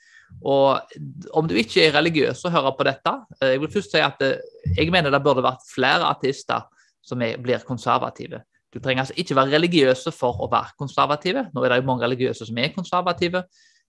[0.43, 0.97] Og
[1.39, 4.25] om du ikke er religiøs og hører på dette eh, Jeg vil først si at
[4.25, 4.41] eh,
[4.77, 6.67] jeg mener det burde vært flere ateister
[7.05, 8.43] som er, blir konservative.
[8.75, 11.47] Du trenger altså ikke være religiøse for å være konservative.
[11.55, 13.45] Nå er det jo mange religiøse som er konservative.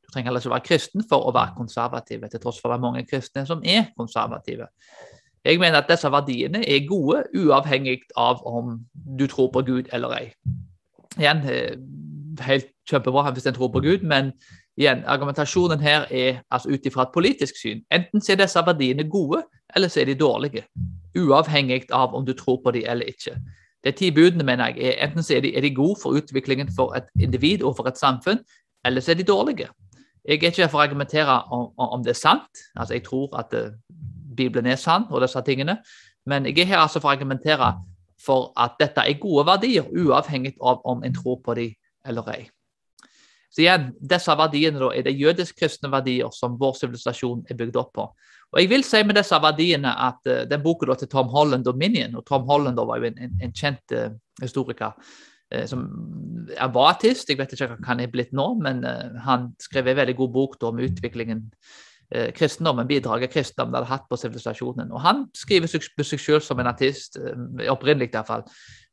[0.05, 2.83] Du trenger heller ikke være kristen for å være konservative, til tross for at det
[2.83, 4.67] er mange kristne som er konservative.
[5.45, 8.79] Jeg mener at disse verdiene er gode, uavhengig av om
[9.19, 10.31] du tror på Gud eller ei.
[11.19, 11.77] Igjen, eh,
[12.41, 14.31] helt kjempebra hvis en tror på Gud, men
[14.77, 17.83] igjen, argumentasjonen her er altså ut ifra et politisk syn.
[17.91, 19.43] Enten er disse verdiene gode,
[19.75, 20.65] eller så er de dårlige.
[21.17, 23.37] Uavhengig av om du tror på dem eller ikke.
[23.85, 26.69] De ti budene mener jeg er enten så er de, er de gode for utviklingen
[26.75, 28.39] for et individ og for et samfunn,
[28.85, 29.69] eller så er de dårlige.
[30.25, 32.61] Jeg er ikke her for å argumentere om, om, det er sant.
[32.75, 33.69] Altså, Jeg tror at uh,
[34.35, 35.79] Bibelen er sann og disse tingene.
[36.25, 37.73] Men jeg er her altså for å argumentere
[38.21, 41.73] for at dette er gode verdier, uavhengig av om en tror på dem
[42.05, 42.43] eller ei.
[43.55, 47.93] Så igjen, Disse verdiene da, er det jødisk-kristne verdier som vår sivilisasjon er bygd opp
[47.95, 48.09] på.
[48.51, 52.17] Og jeg vil si med disse verdiene at uh, Den boka til Tom Holland, 'Dominion',
[52.17, 54.91] og Tom Holland da, var jo en, en, en kjent uh, historiker,
[55.55, 55.87] uh, som
[56.51, 58.83] er var artist, jeg vet ikke hva han er blitt nå, men
[59.23, 61.47] han skrev en veldig god bok da, om utviklingen
[62.35, 64.91] kristendommen, bidraget kristendommen hadde hatt på sivilisasjonen.
[64.93, 65.87] Og han skriver seg,
[66.19, 68.45] selv som en artist, uh, opprinnelig iallfall.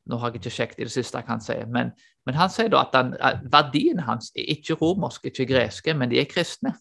[0.09, 1.55] Nå har jeg ikke sjekket i det siste, kan si.
[1.71, 1.93] Men,
[2.27, 6.11] men han sier da at, han, at verdiene hans er ikke romerske, ikke greske, men
[6.11, 6.73] de er kristne.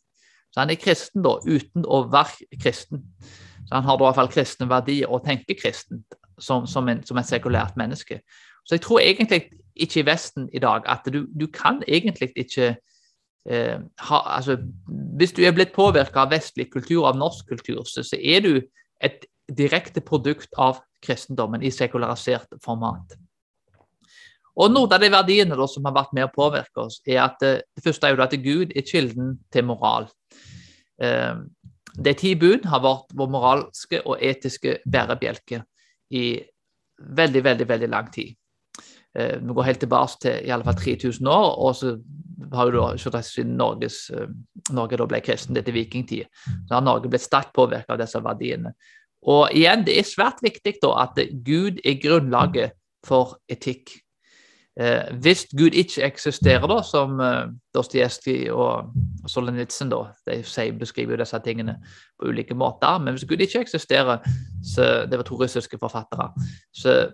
[0.53, 3.05] Så han er kristen da, uten å være kristen.
[3.69, 7.05] Så han har da i hvert fall kristne verdier og tenker kristent som, som, en,
[7.07, 8.21] som et sekulært menneske.
[8.67, 12.75] Så jeg tror egentlig ikke i Vesten i dag at du, du kan egentlig ikke
[13.49, 13.79] eh,
[14.09, 14.59] ha altså,
[15.19, 18.55] Hvis du er blitt påvirka av vestlig kultur, av norsk kultur, så, så, er du
[19.03, 23.17] et direkte produkt av kristendommen i sekularisert format.
[24.53, 27.39] Og Noen av de verdiene da, som har vært med å påvirke oss, er at
[27.41, 30.09] det, det første er jo at Gud er kilden til moral.
[31.01, 31.35] Eh,
[31.93, 35.63] de ti bud har vært vår moralske og etiske bærebjelke
[36.13, 36.27] i
[37.03, 38.37] veldig, veldig, veldig lang tid.
[39.19, 41.97] Eh, vi går helt tilbake til i alle fall 3000 år, og så
[42.53, 44.29] har jo da siden Norges, eh,
[44.73, 46.25] Norge da ble kristen etter vikingtid,
[46.69, 48.73] så har Norge blitt sterkt påvirket av disse verdiene.
[49.23, 52.73] Og igjen, det er svært viktig da at Gud er grunnlaget
[53.07, 53.93] for etikk.
[54.81, 58.95] Eh, hvis Gud ikke eksisterer, da, som eh, Dostojevskij og
[59.91, 61.77] da, de sier, beskriver disse tingene
[62.19, 64.25] på ulike måter, men hvis Gud ikke eksisterer,
[64.65, 66.31] så det var to russiske forfattere,
[66.73, 67.13] så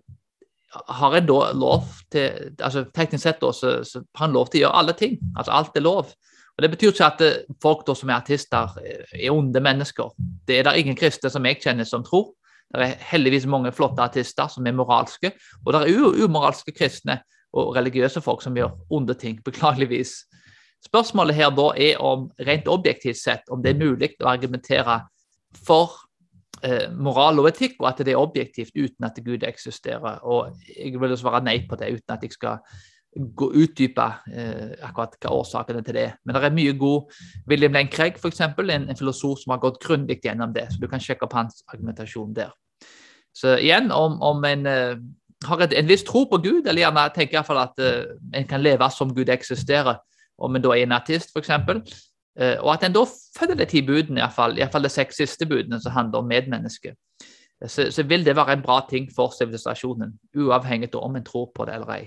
[0.69, 4.61] har en da lov til altså Teknisk sett da, så, så har en lov til
[4.61, 5.17] å gjøre alle ting.
[5.37, 6.11] Altså alt er lov.
[6.59, 10.11] Og Det betyr ikke at eh, folk da som er artister, eh, er onde mennesker.
[10.47, 12.33] Det er det ingen kristne som jeg kjenner som tror.
[12.75, 15.31] Det er heldigvis mange flotte artister som er moralske,
[15.65, 17.23] og det er umoralske kristne
[17.57, 20.19] og religiøse folk som gjør onde ting, beklageligvis.
[20.85, 25.01] Spørsmålet her da er om rent objektivt sett om det er mulig å argumentere
[25.65, 25.95] for
[26.63, 30.23] eh, moral og etikk, og at det er objektivt uten at Gud eksisterer.
[30.23, 32.63] Og jeg vil svare nei på det uten at jeg skal
[33.19, 36.17] gå utdype eh, akkurat hva årsakene til det er.
[36.25, 39.81] Men det er mye god William Lane Craig, f.eks., en, en filosof som har gått
[39.85, 40.69] grundig gjennom det.
[40.73, 42.53] Så du kan sjekke opp hans argumentasjon der.
[43.35, 45.01] Så igjen, om, om en eh,
[45.47, 48.15] har et, en viss tro på Gud, eller gjerne tenker i hvert fall at eh,
[48.35, 50.01] en kan leve som Gud eksisterer,
[50.39, 51.51] om en da er en artist f.eks.,
[52.37, 53.03] og at en da
[53.39, 56.95] følger de ti budene, iallfall, iallfall de seks siste budene som handler om medmennesket,
[57.67, 61.51] så, så, vil det være en bra ting for sivilisasjonen, uavhengig av om en tror
[61.55, 62.05] på det eller ei.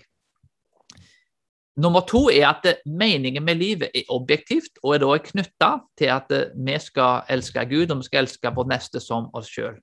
[1.82, 6.34] Nummer to er at meningen med livet er objektivt, og er da knytta til at
[6.56, 9.80] vi skal elske Gud og vi skal elske vår neste som oss sjøl.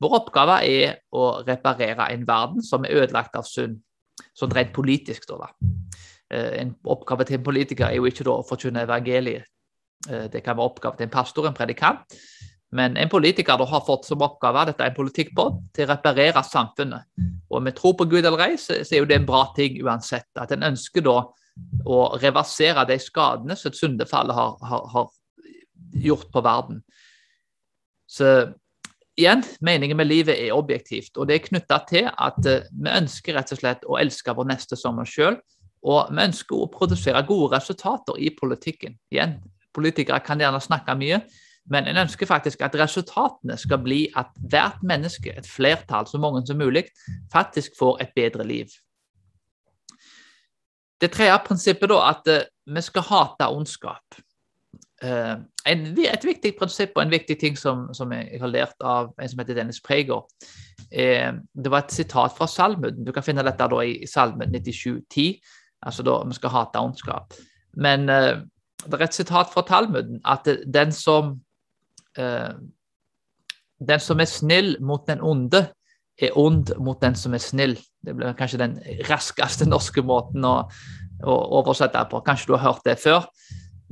[0.00, 3.80] Vår oppgave er å reparere en verden som er ødelagt av synd,
[4.38, 5.26] sånn rent politisk.
[5.28, 5.50] Da,
[6.30, 9.44] eh, En oppgave til en politiker er jo ikke da å forkynne evangeliet.
[10.08, 12.18] Eh, det kan være oppgave til en pastor, en predikant.
[12.72, 15.94] Men en politiker da har fått som oppgave dette er en politikk på, til å
[15.94, 17.08] reparere samfunnet.
[17.48, 19.80] Og om vi tror på Gud eller ei, så, er jo det en bra ting
[19.80, 20.28] uansett.
[20.36, 21.22] At en ønsker da
[21.88, 25.08] å reversere de skadene som syndefallet har, har, har
[25.96, 26.82] gjort på verden.
[28.08, 28.52] Så
[29.18, 33.36] igjen, meningen med livet er objektivt, og det er knytta til at uh, vi ønsker
[33.36, 35.40] rett og slett å elske vår neste som oss sjøl.
[35.88, 38.96] Og vi ønsker å produsere gode resultater i politikken.
[39.14, 39.38] Igjen,
[39.78, 41.22] politikere kan gjerne snakke mye,
[41.70, 46.46] men en ønsker faktisk at resultatene skal bli at hvert menneske, et flertall, så mange
[46.46, 46.86] som mulig,
[47.32, 48.72] faktisk får et bedre liv.
[51.00, 54.18] Det tredje prinsippet da, at uh, vi skal hate ondskap.
[55.04, 59.30] Uh, et viktig prinsipp og en viktig ting som, som, jeg har lært av en
[59.30, 60.24] som heter Dennis Preger,
[60.90, 63.04] eh, det var et sitat fra Salmuden.
[63.04, 65.36] Du kan finne dette i Salmen 97,10,
[65.86, 67.36] altså da vi skal hate ondskap.
[67.76, 68.40] Men eh,
[68.86, 71.40] det er et sitat fra Talmuden at den som
[72.18, 72.54] eh,
[73.78, 75.68] den som er snill mot den onde,
[76.18, 77.76] er ond mot den som er snill.
[78.02, 80.56] Det blir kanskje den raskeste norske måten å,
[81.22, 82.22] å oversette på.
[82.26, 83.28] Kanskje du har hørt det før.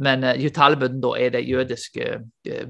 [0.03, 2.65] Men uh, Talmuden da er det jødiske uh,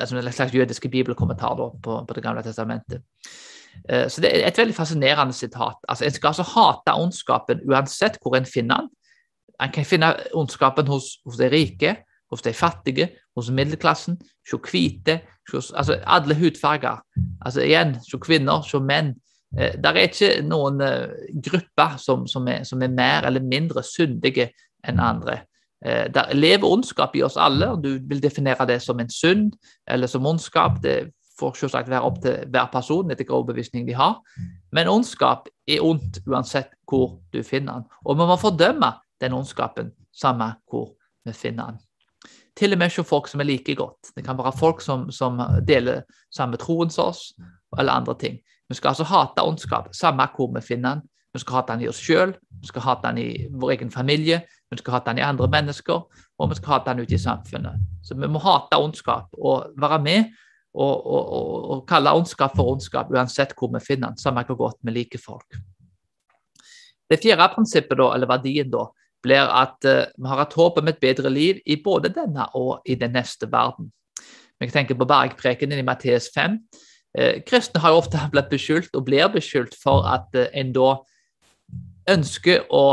[0.00, 3.04] altså en slags jødiske bibelkommentar da, på, på, Det gamle testamentet.
[3.84, 5.76] Uh, så Det er et veldig fascinerende sitat.
[5.88, 8.90] Altså, En skal altså hate ondskapen uansett hvor en finner den.
[9.62, 11.94] En kan finne ondskapen hos, hos de rike,
[12.30, 14.18] hos de fattige, hos middelklassen,
[14.50, 15.20] hos hvite,
[15.52, 17.00] altså alle hudfarger.
[17.44, 19.14] Altså igjen, hos kvinner, hos menn.
[19.56, 20.82] Der er ikke noen
[21.44, 24.50] grupper som, som, er, som er mer eller mindre syndige
[24.86, 25.44] enn andre.
[25.84, 29.52] Eh, der lever ondskap i oss alle, og du vil definere det som en synd
[29.88, 30.80] eller som ondskap.
[30.82, 34.16] Det får selvsagt være opp til hver person etter hvilken overbevisning de har.
[34.72, 37.90] Men ondskap er ondt uansett hvor du finner den.
[38.04, 41.82] Og vi må fordømme den ondskapen samme hvor vi finner den.
[42.56, 44.12] Til og med hos folk som er like godt.
[44.16, 46.02] Det kan være folk som, som deler
[46.32, 47.34] samme troen som oss,
[47.78, 48.38] eller andre ting.
[48.68, 51.02] Vi skal altså hate ondskap samme hvor vi finner den.
[51.36, 54.40] Vi skal hate den i oss sjøl, vi skal hate den i vår egen familie,
[54.70, 56.06] vi skal hate den i andre mennesker,
[56.38, 57.82] og vi skal hate den ute i samfunnet.
[58.02, 60.30] Så vi må hate ondskap og være med
[60.74, 64.56] og, og, og, og kalle ondskap for ondskap, uansett hvor vi finner den, samme hvor
[64.56, 65.58] godt vi liker folk.
[67.10, 68.86] Det fjerde prinsippet, da, eller verdien, da,
[69.26, 72.86] blir at uh, vi har et håp om et bedre liv i både denne og
[72.86, 73.90] i den neste verden.
[74.60, 76.56] Vi tenker på bergprekenen i Matteus 5.
[77.18, 80.96] Eh, kristne har jo ofte blitt beskyldt og blir beskyldt for at eh, en da
[82.12, 82.86] ønsker å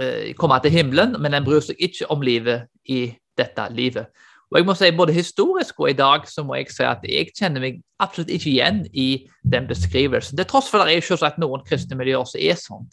[0.00, 4.08] eh, komme til himmelen, men en bryr seg ikke om livet i dette livet.
[4.46, 7.32] Og jeg må si Både historisk og i dag så må jeg si at jeg
[7.34, 10.38] kjenner meg absolutt ikke igjen i den beskrivelsen.
[10.38, 12.86] Det tross for at det er selvsagt noen kristne miljøer som er sånn.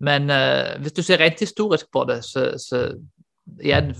[0.00, 2.86] Men uh, hvis du ser rent historisk på det, så, så
[3.62, 3.92] igjen,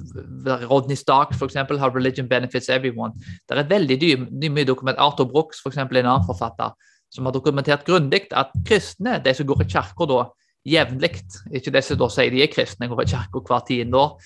[0.71, 3.13] Rodney Stark for eksempel, How Religion Benefits Everyone.
[3.49, 4.99] Det er veldig mye dokument.
[4.99, 6.75] Arthur Brooks, for eksempel, en annen forfatter,
[7.13, 10.25] som har dokumentert grundig at kristne, de som går i kirka da,
[10.65, 11.23] jevnlig.
[11.53, 14.17] Ikke de som da sier de er kristne, går i kirka hver tiende år.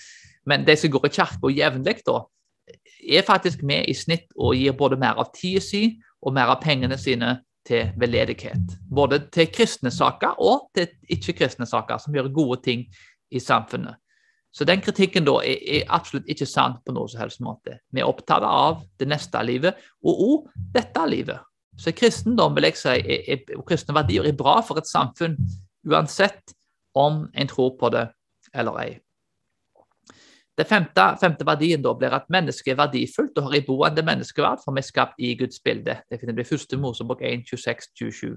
[0.49, 2.23] Men de som går i kirka jevnlig, da,
[3.09, 5.83] er faktisk med i snitt og gir både mer av tida si
[6.21, 7.37] og mer av pengene sine
[7.69, 8.75] til veldedighet.
[8.89, 12.85] Både til kristne saker og til ikke-kristne saker, som gjør gode ting
[13.31, 13.99] i samfunnet.
[14.51, 17.77] Så den kritikken da er, er, absolutt ikke sant på noen som helst måte.
[17.93, 21.45] Vi er opptatt av det neste livet, og òg dette livet.
[21.79, 25.37] Så kristendom vil jeg si, er, er, og kristne verdier er bra for et samfunn
[25.87, 26.55] uansett
[26.97, 28.07] om en tror på det
[28.57, 28.89] eller ei.
[30.59, 34.75] Den femte, femte, verdien da blir at mennesket er verdifullt og har iboende menneskeverd, for
[34.75, 35.95] vi er skapt i Guds bilde.
[36.11, 38.33] Det finner vi i første Mosebok 1, 26, 27.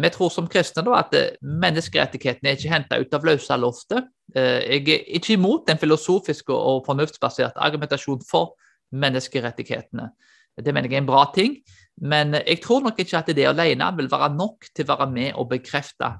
[0.00, 1.12] Vi tror som kristne da at
[1.44, 4.08] menneskerettighetene er ikke henta ut av løse loftet.
[4.34, 8.56] Jeg er ikke imot den filosofiske og fornuftsbaserte argumentasjonen for
[8.90, 10.08] menneskerettighetene.
[10.56, 11.60] Det mener jeg er en bra ting.
[12.00, 15.36] Men jeg tror nok ikke at det alene vil være nok til å være med
[15.36, 16.14] og bekrefte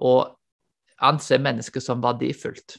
[0.00, 0.32] og
[1.04, 2.78] anse mennesket som verdifullt.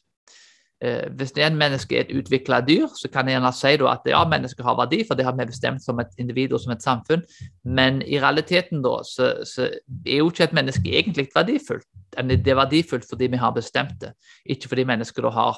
[0.81, 4.19] Eh, hvis en menneske er et utvikla dyr, så kan jeg gjerne si at ja,
[4.29, 7.23] mennesker har verdi, for det har vi bestemt som et individ og som et samfunn.
[7.65, 9.71] Men i realiteten da, så, så
[10.05, 11.87] er jo ikke et menneske egentlig verdifullt.
[12.13, 14.13] Det er verdifullt fordi vi har bestemt det,
[14.45, 15.57] ikke fordi mennesker da har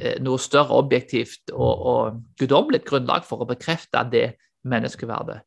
[0.00, 4.30] eh, noe større objektivt og, og guddommelig grunnlag for å bekrefte det
[4.64, 5.42] menneskeverdet.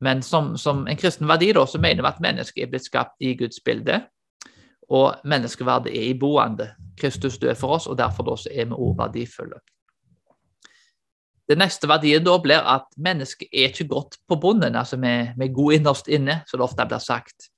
[0.00, 3.20] Men som, som, en kristen verdi da, så mener vi at mennesket er blitt skapt
[3.20, 4.00] i Guds bilde.
[4.90, 6.72] Og menneskeverdet er iboende.
[7.00, 9.60] Kristus døde for oss, og derfor da er vi også verdifulle.
[11.50, 15.54] Den neste verdien da blir at mennesket er ikke godt på bunnen, altså vi, er
[15.54, 17.48] gode innerst inne, som det ofte blir sagt.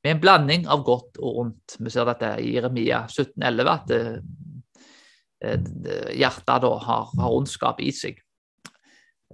[0.00, 1.76] Vi er en blanding av godt og ondt.
[1.78, 5.68] Vi ser dette i Jeremia 17,11, at eh,
[6.16, 8.22] hjertet da har, har ondskap i seg.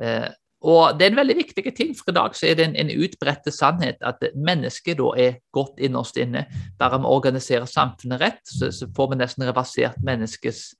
[0.02, 0.26] Eh,
[0.60, 2.90] og Det er en veldig viktig ting, for i dag så er det en, en
[2.90, 6.46] utbredt sannhet at mennesket da er godt innerst inne.
[6.78, 10.72] Bare vi organiserer samfunnet rett, så, så får vi nesten reversert menneskets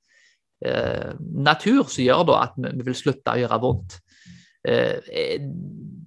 [0.66, 4.00] eh, natur, som gjør da at vi, vi vil slutte å gjøre vondt.
[4.66, 5.38] Eh,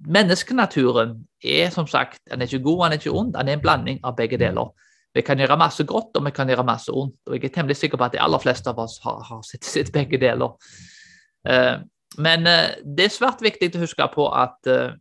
[0.04, 3.64] menneskenaturen er som sagt, den er ikke god, den er ikke ond, den er en
[3.64, 4.68] blanding av begge deler.
[5.16, 7.16] Vi kan gjøre masse godt, og vi kan gjøre masse ondt.
[7.26, 9.64] og Jeg er temmelig sikker på at de aller fleste av oss har, har sitt,
[9.64, 10.54] sett begge deler.
[11.48, 11.80] Eh,
[12.18, 14.94] men uh, det er svært viktig å huske på at uh,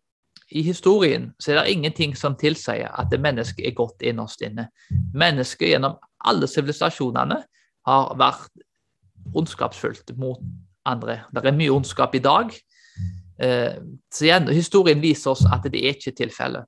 [0.52, 4.68] i historien så er det ingenting som tilsier at det mennesket er godt innerst inne.
[5.16, 5.96] Mennesket gjennom
[6.28, 7.40] alle sivilisasjonene
[7.88, 8.52] har vært
[9.38, 10.42] ondskapsfullt mot
[10.88, 11.22] andre.
[11.32, 12.52] Det er mye ondskap i dag.
[13.42, 13.80] Uh,
[14.14, 16.68] så igjen, Historien viser oss at det er ikke tilfellet.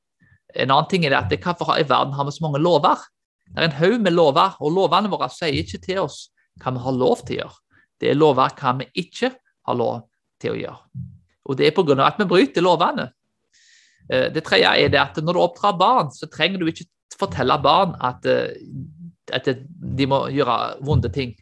[0.53, 3.01] En annen ting er at hvorfor i verden har vi så mange lover?
[3.49, 6.27] Det er en haug med lover, og lovene våre sier ikke til oss
[6.61, 7.59] hva vi har lov til å gjøre.
[8.01, 9.31] Det er lover hva vi ikke
[9.67, 10.03] har lov
[10.43, 11.03] til å gjøre.
[11.49, 11.99] Og det er pga.
[12.05, 13.09] at vi bryter lovene.
[14.09, 16.87] Eh, det tredje er det at når du oppdrar barn, så trenger du ikke
[17.19, 18.53] fortelle barn at, eh,
[19.31, 21.33] at de må gjøre vonde ting.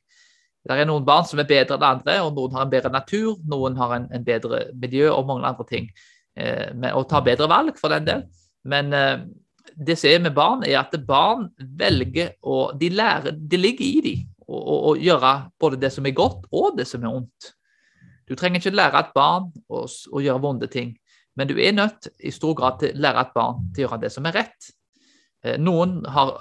[0.61, 3.37] Det er noen barn som er bedre enn andre, og noen har en bedre natur,
[3.49, 5.87] noen har en, en bedre miljø og mange andre ting.
[6.37, 8.27] Eh, og tar bedre valg, for den del.
[8.69, 9.23] Men eh,
[9.73, 14.03] det som er med barn, er at barn velger å De lærer, det ligger i
[14.05, 15.29] dem å gjøre
[15.61, 17.53] både det som er godt, og det som er ondt.
[18.31, 20.93] Du trenger ikke lære et barn å, å, gjøre vonde ting,
[21.35, 24.03] men du er nødt i stor grad til å lære et barn til å gjøre
[24.05, 24.69] det som er rett.
[25.43, 26.37] Eh, noen har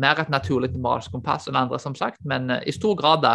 [0.00, 3.34] mer et naturlig moralsk kompass enn andre, som sagt, men eh, i stor grad da,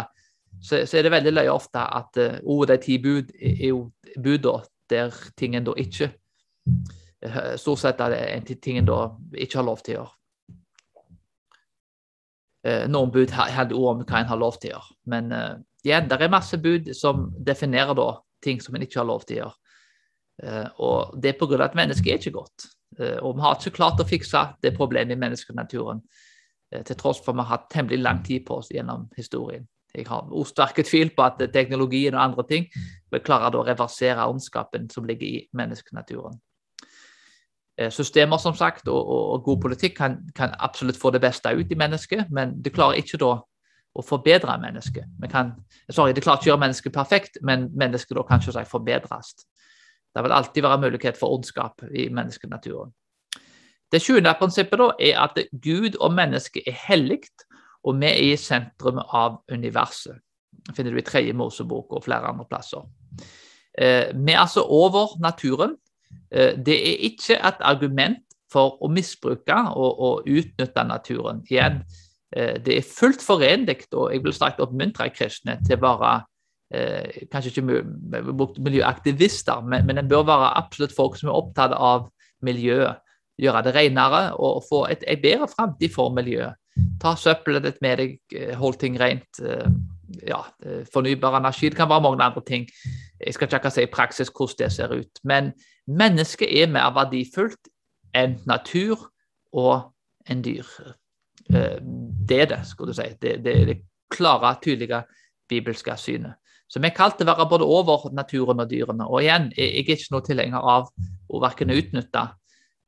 [0.58, 3.84] så, så er det veldig løye ofte at oh, de ti bud er jo
[4.18, 4.50] bud
[4.90, 6.10] der tingen da ikke
[7.60, 10.19] Stort sett er det tingen da ikke har lov til å gjøre.
[12.62, 15.30] Noen bud handler også om hva en har lov til å gjøre, men
[15.80, 18.10] igjen, det er masse bud som definerer da
[18.44, 19.56] ting som en ikke har lov til å gjøre.
[20.40, 21.64] Uh, og Det er pga.
[21.64, 22.66] at mennesket er ikke godt.
[23.22, 26.02] Og vi har ikke klart å fikse det problemet i menneskenaturen,
[26.84, 29.64] til tross for at vi har hatt temmelig lang tid på oss gjennom historien.
[29.94, 32.68] Jeg har sterke tvil på at teknologien og andre ting
[33.10, 36.38] vil klare å reversere ondskapen som ligger i menneskenaturen.
[37.88, 41.78] Systemer som sagt, og, og, god politikk kan, kan, absolutt få det beste ut i
[41.78, 43.38] mennesket, men det klarer ikke da
[43.90, 45.08] å forbedre mennesket.
[45.32, 45.54] Kan,
[45.90, 49.34] sorry, Det klarer ikke å gjøre mennesket perfekt, men mennesket da kan ikke forbedres.
[50.14, 52.92] Det vil alltid være mulighet for ondskap i menneskenaturen.
[53.90, 57.24] Det sjuende prinsippet da er at Gud og mennesket er hellig,
[57.82, 60.20] og vi er i sentrum av universet.
[60.66, 62.84] Det finner du i tredje Mosebok og flere andre plasser.
[63.74, 65.76] Eh, vi er altså over naturen.
[66.30, 71.44] Eh, det er ikke et argument for å misbruke og, og utnytte naturen.
[71.50, 71.84] Igjen,
[72.36, 76.12] Eh, det er fullt forenlig, og jeg vil sterkt oppmuntre kristne til å være
[76.74, 82.06] eh, kanskje ikke miljøaktivister, men, men en bør være absolutt folk som er opptatt av
[82.46, 83.02] miljøet.
[83.40, 86.58] Gjøre det renere og få et, et bedre framtid for miljøet.
[87.00, 88.18] Ta søppelet ditt med deg,
[88.60, 89.40] hold ting rent.
[90.26, 90.40] Ja,
[90.92, 91.68] fornybar energi.
[91.68, 92.68] Det kan være mange andre ting.
[93.20, 95.20] Jeg skal ikke si i praksis hvordan det ser ut.
[95.24, 95.52] Men
[95.86, 97.70] mennesket er mer verdifullt
[98.14, 99.06] enn natur
[99.52, 99.92] og
[100.30, 100.66] en dyr.
[101.54, 101.78] Eh,
[102.28, 103.08] det er det, skulle du si.
[103.22, 103.78] Det, det er det
[104.10, 105.02] klare, tydelige
[105.48, 106.34] bibelske synet.
[106.70, 109.06] Så vi er kalt til å være både over naturen og dyrene.
[109.06, 110.90] Og igjen, jeg er ikke noe tilhenger av
[111.30, 112.28] å verken utnytte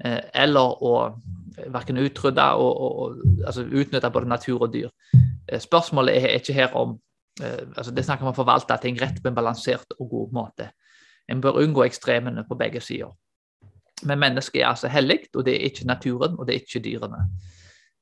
[0.04, 0.92] eh, eller å
[1.72, 4.92] verken utrydde og, og, og altså utnytte både natur og dyr.
[5.48, 6.94] Eh, spørsmålet er ikke her om
[7.40, 10.66] altså Det snakker om å forvalte ting rett på en balansert og god måte.
[11.28, 13.12] En bør unngå ekstremene på begge sider.
[14.02, 17.26] Men mennesket er altså hellig, og det er ikke naturen, og det er ikke dyrene.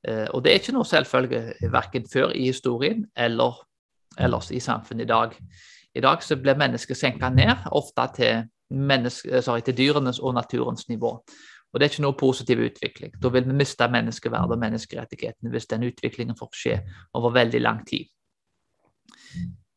[0.07, 1.41] Eh, og det er ikke noe selvfølge
[1.73, 3.61] verken før i historien eller
[4.19, 5.35] ellers i samfunnet i dag.
[5.95, 10.89] I dag så blir mennesket senka ned, ofte til, eh, sorry, til dyrenes og naturens
[10.89, 11.11] nivå.
[11.73, 13.13] Og det er ikke noe positiv utvikling.
[13.21, 16.79] Da vil vi miste menneskeverdet og menneskerettighetene hvis den utviklingen får skje
[17.13, 18.09] over veldig lang tid.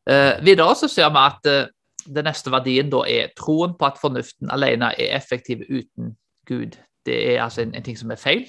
[0.09, 1.71] Eh, videre så ser vi at eh,
[2.05, 6.13] den neste verdien da er troen på at fornuften alene er effektiv uten
[6.45, 6.77] Gud.
[7.05, 8.45] Det er altså en, en ting som er feil.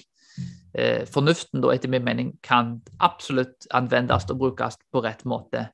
[0.76, 5.70] Eh, fornuften da etter min mening kan absolutt anvendes og brukes på rett måte.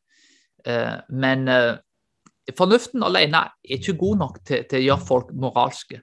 [0.65, 1.75] Eh, men eh,
[2.59, 6.03] fornuften alene er ikke god nok til, til å gjøre folk moralske.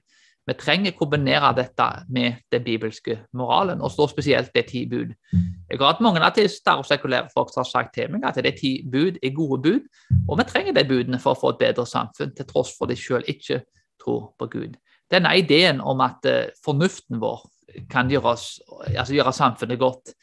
[0.50, 5.12] Vi trenger å kombinere dette med den bibelske moralen, og så spesielt det ti bud.
[5.30, 8.50] Jeg har hatt mange ateister og sekulære folk som har sagt til meg at de
[8.58, 9.86] ti bud er gode bud,
[10.26, 12.96] og vi trenger de budene for å få et bedre samfunn, til tross for at
[12.96, 13.60] de selv ikke
[14.02, 14.74] tror på Gud.
[15.10, 17.46] Denne ideen om at uh, fornuften vår
[17.90, 18.58] kan gjøre, oss,
[18.90, 20.16] altså gjøre samfunnet godt,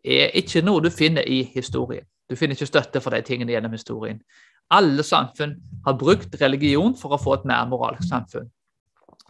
[0.00, 2.08] er ikke noe du finner i historien.
[2.30, 4.24] Du finner ikke støtte for de tingene gjennom historien.
[4.72, 8.48] Alle samfunn har brukt religion for å få et mer moralsk samfunn.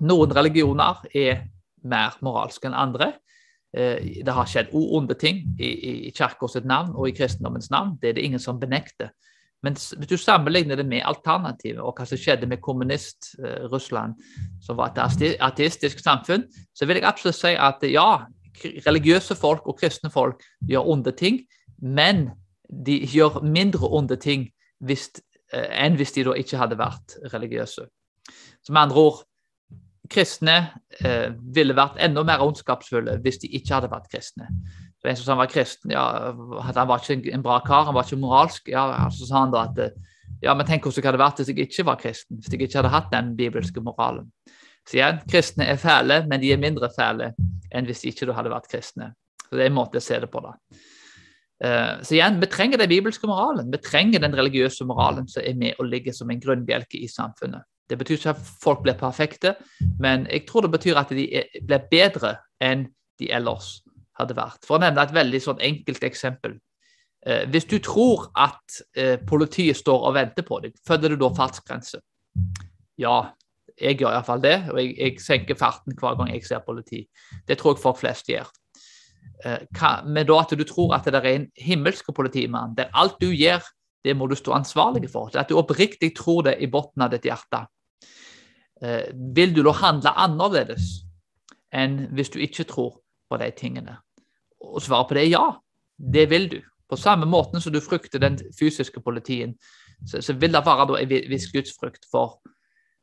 [0.01, 1.47] Noen religioner er
[1.87, 3.13] mer moralske enn andre.
[3.77, 6.13] Eh, det har skjedd onde ting i, i
[6.65, 7.97] navn og i kristendommens navn.
[8.01, 9.13] Det er det ingen som benekter.
[9.65, 14.15] Men hvis du sammenligner det med alternativet og hva som skjedde med kommunist-Russland,
[14.63, 16.45] som var et ateistisk samfunn,
[16.75, 18.27] så vil jeg absolutt si at ja,
[18.87, 21.41] religiøse folk og kristne folk gjør onde ting,
[21.81, 22.29] men
[22.69, 24.49] de gjør mindre onde ting
[24.85, 25.09] hvis,
[25.53, 27.89] eh, enn hvis de da ikke hadde vært religiøse.
[28.63, 29.25] Så med andre ord,
[30.11, 30.57] kristne
[31.01, 34.49] eh, ville vært enda mer ondskapsfulle hvis de ikke hadde vært kristne.
[35.01, 38.21] Så En som var kristen, ja, han var ikke en bra kar, han var ikke
[38.21, 38.69] moralsk.
[38.69, 39.93] ja, Så sa han da at
[40.43, 42.81] ja, men tenk hvordan det hadde vært hvis jeg ikke var kristen, hvis jeg ikke
[42.81, 44.29] hadde hatt den bibelske moralen.
[44.87, 47.33] Så igjen, kristne er fæle, men de er mindre fæle
[47.75, 49.13] enn hvis de ikke hadde vært kristne.
[49.47, 50.43] Så Det er en måte å se det på.
[50.43, 50.55] da.
[51.57, 55.55] Uh, så igjen, Vi trenger den bibelske moralen, vi trenger den religiøse moralen som er
[55.55, 57.65] med og ligger som en grunnbjelke i samfunnet.
[57.87, 59.55] Det betyr ikke at folk blir perfekte,
[60.03, 61.27] men jeg tror det betyr at de
[61.63, 62.89] blir bedre enn
[63.21, 63.81] de ellers
[64.19, 64.65] hadde vært.
[64.67, 66.57] For å nevne et veldig sånn enkelt eksempel.
[67.27, 71.33] Eh, hvis du tror at eh, politiet står og venter på deg, følger du da
[71.37, 72.01] fartsgrense?
[73.01, 73.17] Ja,
[73.77, 77.05] jeg gjør iallfall det, og jeg, jeg, senker farten hver gang jeg ser politi.
[77.49, 78.51] Det tror jeg folk flest gjør.
[79.45, 79.65] Eh,
[80.07, 83.65] men da at du tror at det er en himmelsk politimann, der alt du gjør,
[84.07, 85.33] det må du stå ansvarlig for.
[85.35, 87.65] At du oppriktig tror det i bunnen av ditt hjerte.
[88.83, 90.91] Eh, vil du da handle annerledes
[91.73, 92.99] enn hvis du ikke tror
[93.31, 93.97] på de tingene?
[94.61, 95.47] Og svaret på det er ja.
[95.97, 96.59] Det vil du.
[96.89, 99.57] På samme måte som du frykter den fysiske politien,
[100.07, 102.37] så, så vil det være en viss gudsfrykt for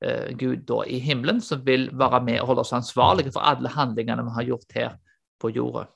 [0.05, 3.69] uh, Gud da i himmelen, som vil være med og holde oss ansvarlige for alle
[3.73, 4.95] handlingene vi har gjort her
[5.41, 5.87] på jorda.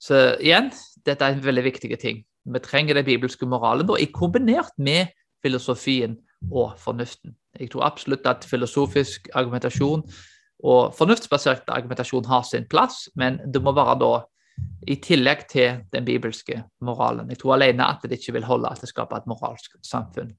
[0.00, 0.72] Så igjen,
[1.04, 2.24] dette er en veldig viktig ting.
[2.44, 5.12] Vi trenger den bibelske moralen da, kombinert med
[5.42, 6.16] filosofien
[6.50, 7.36] og fornuften.
[7.60, 10.04] Jeg tror absolutt at filosofisk argumentasjon
[10.62, 14.12] og fornuftsbasert argumentasjon har sin plass, men det må være da
[14.86, 17.30] i tillegg til den bibelske moralen.
[17.30, 20.30] Jeg tror alene at det ikke vil holde at det skaper et moralsk samfunn.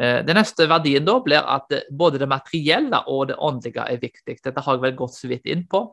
[0.00, 4.38] Eh, den neste verdien da blir at både det materielle og det åndelige er viktig.
[4.44, 5.86] Dette har jeg vel gått så vidt inn på.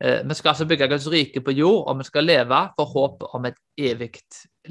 [0.00, 3.24] Eh, vi skal altså bygge Guds rike på jord, og vi skal leve for håp
[3.34, 4.12] om et evig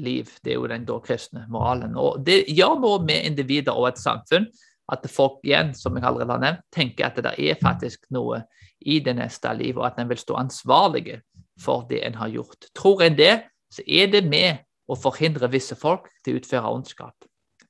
[0.02, 0.30] liv.
[0.42, 1.96] Det er jo den da kristne moralen.
[1.96, 4.48] Og Det gjør noe med individer og et samfunn
[4.92, 8.42] at folk igjen, som jeg allerede har nevnt, tenker at det er faktisk noe
[8.84, 11.22] i det neste livet, og at en vil stå ansvarlige
[11.60, 12.68] for det en har gjort.
[12.76, 17.16] Tror en det, så er det med å forhindre visse folk til å utføre ondskap.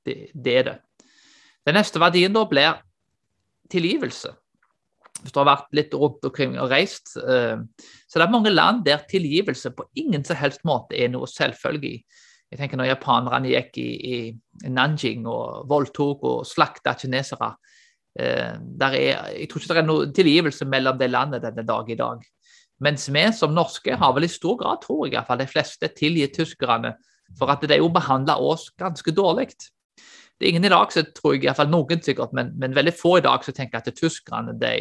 [0.04, 0.78] Det, det er det.
[1.64, 2.80] Den neste verdien da blir
[3.70, 4.34] tilgivelse
[5.22, 7.56] hvis du har vært litt rundt omkring og reist, eh,
[8.08, 12.00] så det er mange land der tilgivelse på ingen som helst måte er noe selvfølge.
[12.52, 17.54] Jeg tenker når japanerne gikk i, i Nanjing og voldtok og slakta kinesere.
[18.14, 21.98] Eh, er, jeg tror ikke det er noe tilgivelse mellom det landet denne dag i
[21.98, 22.22] dag.
[22.84, 26.34] Mens vi som norske har vel i stor grad, tror jeg iallfall, de fleste tilgitt
[26.36, 26.94] tyskerne
[27.38, 29.54] for at de jo behandla oss ganske dårlig.
[30.38, 33.18] Det er ingen i dag som tror jeg, iallfall noen sikkert, men, men, veldig få
[33.20, 34.74] i dag som tenker at tyskerne de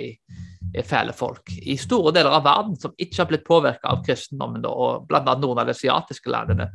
[0.74, 1.52] er fæle folk.
[1.62, 5.22] I store deler av verden som ikke har blitt påvirka av kristendommen, og bl.a.
[5.38, 6.72] noen av de asiatiske landene,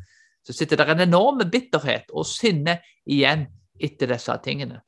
[0.46, 3.48] så sitter det en enorm bitterhet og sinne igjen
[3.82, 4.80] etter disse tingene.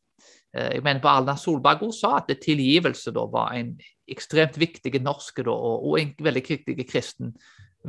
[0.55, 3.75] Eh, jeg mener på Alna Solberg hun sa at tilgivelse da var en
[4.11, 7.35] ekstremt viktig norsk da, og en veldig viktig kristen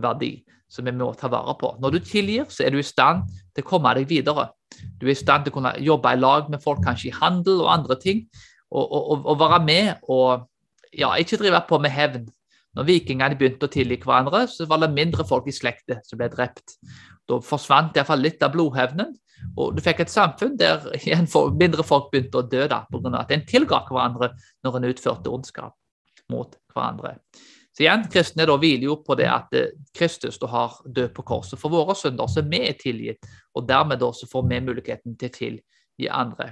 [0.02, 0.40] verdi
[0.72, 1.74] som vi må ta vare på.
[1.84, 3.26] Når du tilgir, så er du i stand
[3.56, 4.50] til å komme deg videre.
[5.02, 7.66] Du er i stand til å kunne jobbe i lag med folk, kanskje i handel
[7.66, 8.26] og andre ting.
[8.72, 10.46] og være med og
[10.96, 12.30] ja, ikke drive på med hevn.
[12.78, 16.30] Når vikingene begynte å tilgi hverandre, så var det mindre folk i slekta som ble
[16.32, 16.78] drept.
[17.28, 19.12] Da forsvant iallfall litt av blodhevnen,
[19.58, 20.86] og du fikk et samfunn der
[21.58, 23.12] mindre folk begynte å dø da, pga.
[23.20, 24.32] at en tilga hverandre
[24.64, 25.76] når en utførte ondskap
[26.32, 27.18] mot hverandre.
[27.72, 31.24] Så igjen, Kristne da hviler jo på det at eh, Kristus da har død på
[31.28, 35.16] korset for våre synder, så vi er tilgitt, og dermed da så får vi muligheten
[35.20, 36.50] til å tilgi andre.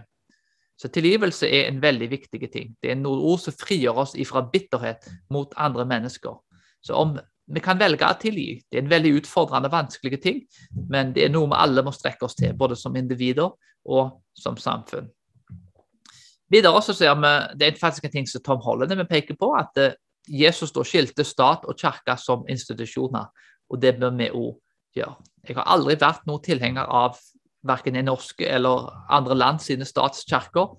[0.80, 2.72] Så tilgivelse er en veldig viktig ting.
[2.80, 6.38] Det er noen ord som frigjør oss ifra bitterhet mot andre mennesker.
[6.80, 7.18] Så om
[7.50, 10.44] vi kan velge å tilgi, det er en veldig utfordrende, vanskelig ting,
[10.88, 13.50] men det er noe vi alle må strekke oss til, både som individer
[13.90, 15.10] og som samfunn.
[16.50, 19.52] Videre så ser vi, Det er faktisk en ting som Tom Holland vi peker på,
[19.58, 19.98] at eh,
[20.30, 23.30] Jesus da skilte stat og kirke som institusjoner,
[23.70, 24.56] og det bør vi òg
[24.98, 25.18] gjøre.
[25.48, 27.20] Jeg har aldri vært noen tilhenger av
[27.68, 30.76] verken i norske eller andre land sine statskirker,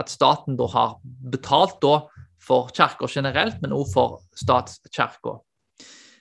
[0.00, 2.00] at staten da har betalt da
[2.42, 5.38] for kirker generelt, men også for statskirka.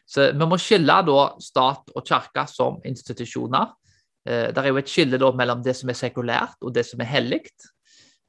[0.05, 3.71] Så vi må skille da stat og kirke som institusjoner.
[4.27, 7.01] Eh, det er jo et skille da mellom det som er sekulært og det som
[7.01, 7.41] er hellig.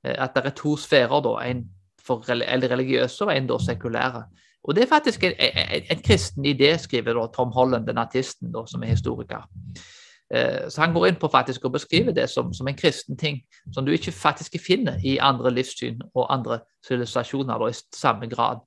[0.07, 1.67] Eh, at det er to sfærer, da, en
[2.05, 4.25] for religiøse og en da sekulære.
[4.65, 8.53] Og Det er faktisk en, en, en kristen idé, skriver da Tom Holland, den artisten
[8.53, 9.45] da, som er historiker.
[10.35, 13.43] Eh, så han går inn på faktisk å beskrive det som, som, en kristen ting,
[13.75, 18.65] som du ikke faktisk finner i andre livssyn og andre sivilisasjoner i samme grad.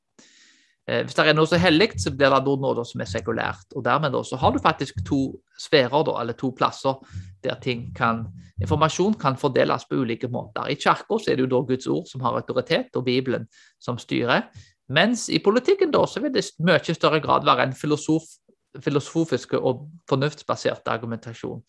[0.88, 3.74] Eh, hvis det er noe så hellig, så blir det noe som er sekulært.
[3.76, 5.22] og Dermed da, så har du faktisk to
[5.60, 7.02] sfærer, da, eller to plasser
[7.44, 7.58] der
[7.96, 8.28] kan,
[8.62, 10.70] informasjon kan fordeles på ulike måter.
[10.70, 13.48] I kirka er det jo da Guds ord som har autoritet, og Bibelen
[13.82, 14.46] som styrer.
[14.88, 18.28] Mens i politikken da, så vil det i mye større grad være en filosof
[18.84, 21.62] filosofiske og fornuftsbasert argumentasjon.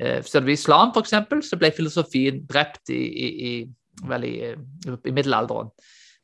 [0.00, 1.14] Eh, ser du islam, f.eks.,
[1.48, 3.52] så ble filosofien drept i, i, i,
[4.06, 4.34] vel, i,
[4.94, 5.72] i middelalderen.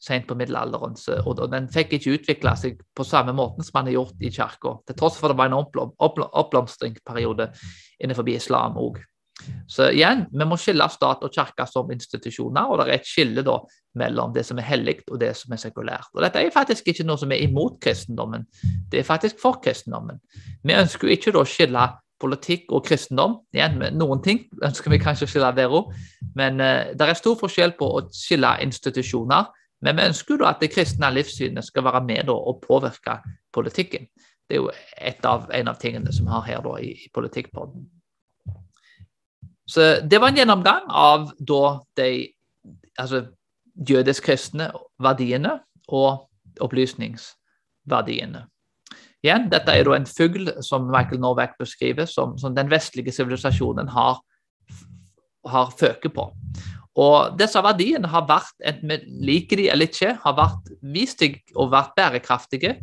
[0.03, 0.97] Sent på middelalderen.
[0.99, 4.22] Så, og, og, den fikk ikke utvikla seg på samme måten som man har gjort
[4.22, 4.76] i kirka.
[4.87, 7.53] Til tross for det var en oppblom, oppblomstringsperiode
[8.03, 8.99] innenfor islam òg.
[9.66, 13.45] Så igjen, vi må skille stat og kirke som institusjoner, og det er et skille
[13.47, 13.57] da
[13.99, 16.12] mellom det som er hellig og det som er sekulært.
[16.14, 18.47] Og Dette er faktisk ikke noe som er imot kristendommen,
[18.93, 20.20] det er faktisk for kristendommen.
[20.62, 21.89] Vi ønsker jo ikke da å skille
[22.22, 23.41] politikk og kristendom.
[23.55, 25.91] Igjen, noen ting ønsker vi kanskje å skille der òg,
[26.39, 29.51] men uh, det er stor forskjell på å skille institusjoner.
[29.83, 33.16] Men vi ønsker jo at det kristne livssynet skal være med da, og påvirke
[33.55, 34.07] politikken.
[34.47, 34.70] Det er jo
[35.26, 37.89] av, en av tingene som vi har her da, i, i Politikkpodden.
[39.69, 41.63] Så det var en gjennomgang av da
[41.99, 42.09] de
[42.99, 43.27] altså,
[43.89, 44.71] jødisk-kristne
[45.03, 45.59] verdiene
[45.89, 46.27] og
[46.63, 48.47] opplysningsverdiene.
[49.23, 53.93] Igjen, dette er da en fugl som Michael Norwack beskriver, som, som den vestlige sivilisasjonen
[53.95, 54.19] har,
[55.47, 56.27] har føket på.
[56.99, 58.99] Og disse verdiene har vært, enten vi
[59.31, 62.75] liker de eller ikke, har vært, vist seg å være bærekraftige.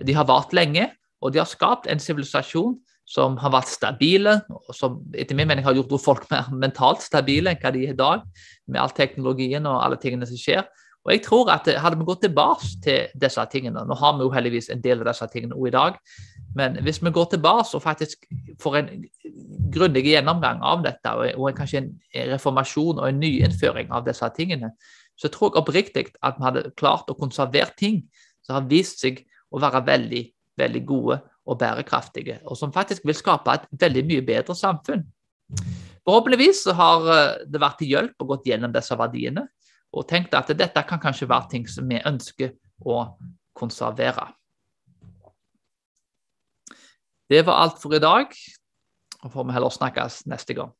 [0.00, 0.88] De har vart lenge,
[1.20, 5.66] og de har skapt en sivilisasjon som har vært stabile, og som etter min mening
[5.66, 8.24] har gjort folk mer mentalt stabile enn hva de er i dag,
[8.66, 10.64] med all teknologien og alle tingene som skjer.
[11.04, 14.30] Og jeg tror at Hadde vi gått tilbake til disse tingene Nå har vi jo
[14.32, 15.98] heldigvis en del av disse tingene også i dag.
[16.56, 18.24] Men hvis vi går tilbake og faktisk
[18.62, 18.88] får en
[19.74, 21.90] grundig gjennomgang av dette, og, kanskje en
[22.30, 24.70] reformasjon og en nyinnføring av disse tingene,
[25.18, 28.04] så tror jeg oppriktig at vi hadde klart å konservere ting
[28.46, 30.22] som har vist seg å være veldig,
[30.58, 35.04] veldig gode og bærekraftige, og som faktisk vil skape et veldig mye bedre samfunn.
[36.04, 39.46] Forhåpentligvis har eh, det vært til hjelp og gått gjennom disse verdiene,
[39.94, 43.04] og tenkt at dette kan kanskje være ting som vi ønsker å
[43.54, 44.26] konservere.
[47.30, 48.34] Det var alt for i dag.
[49.24, 50.72] og får vi heller snakkes neste gang.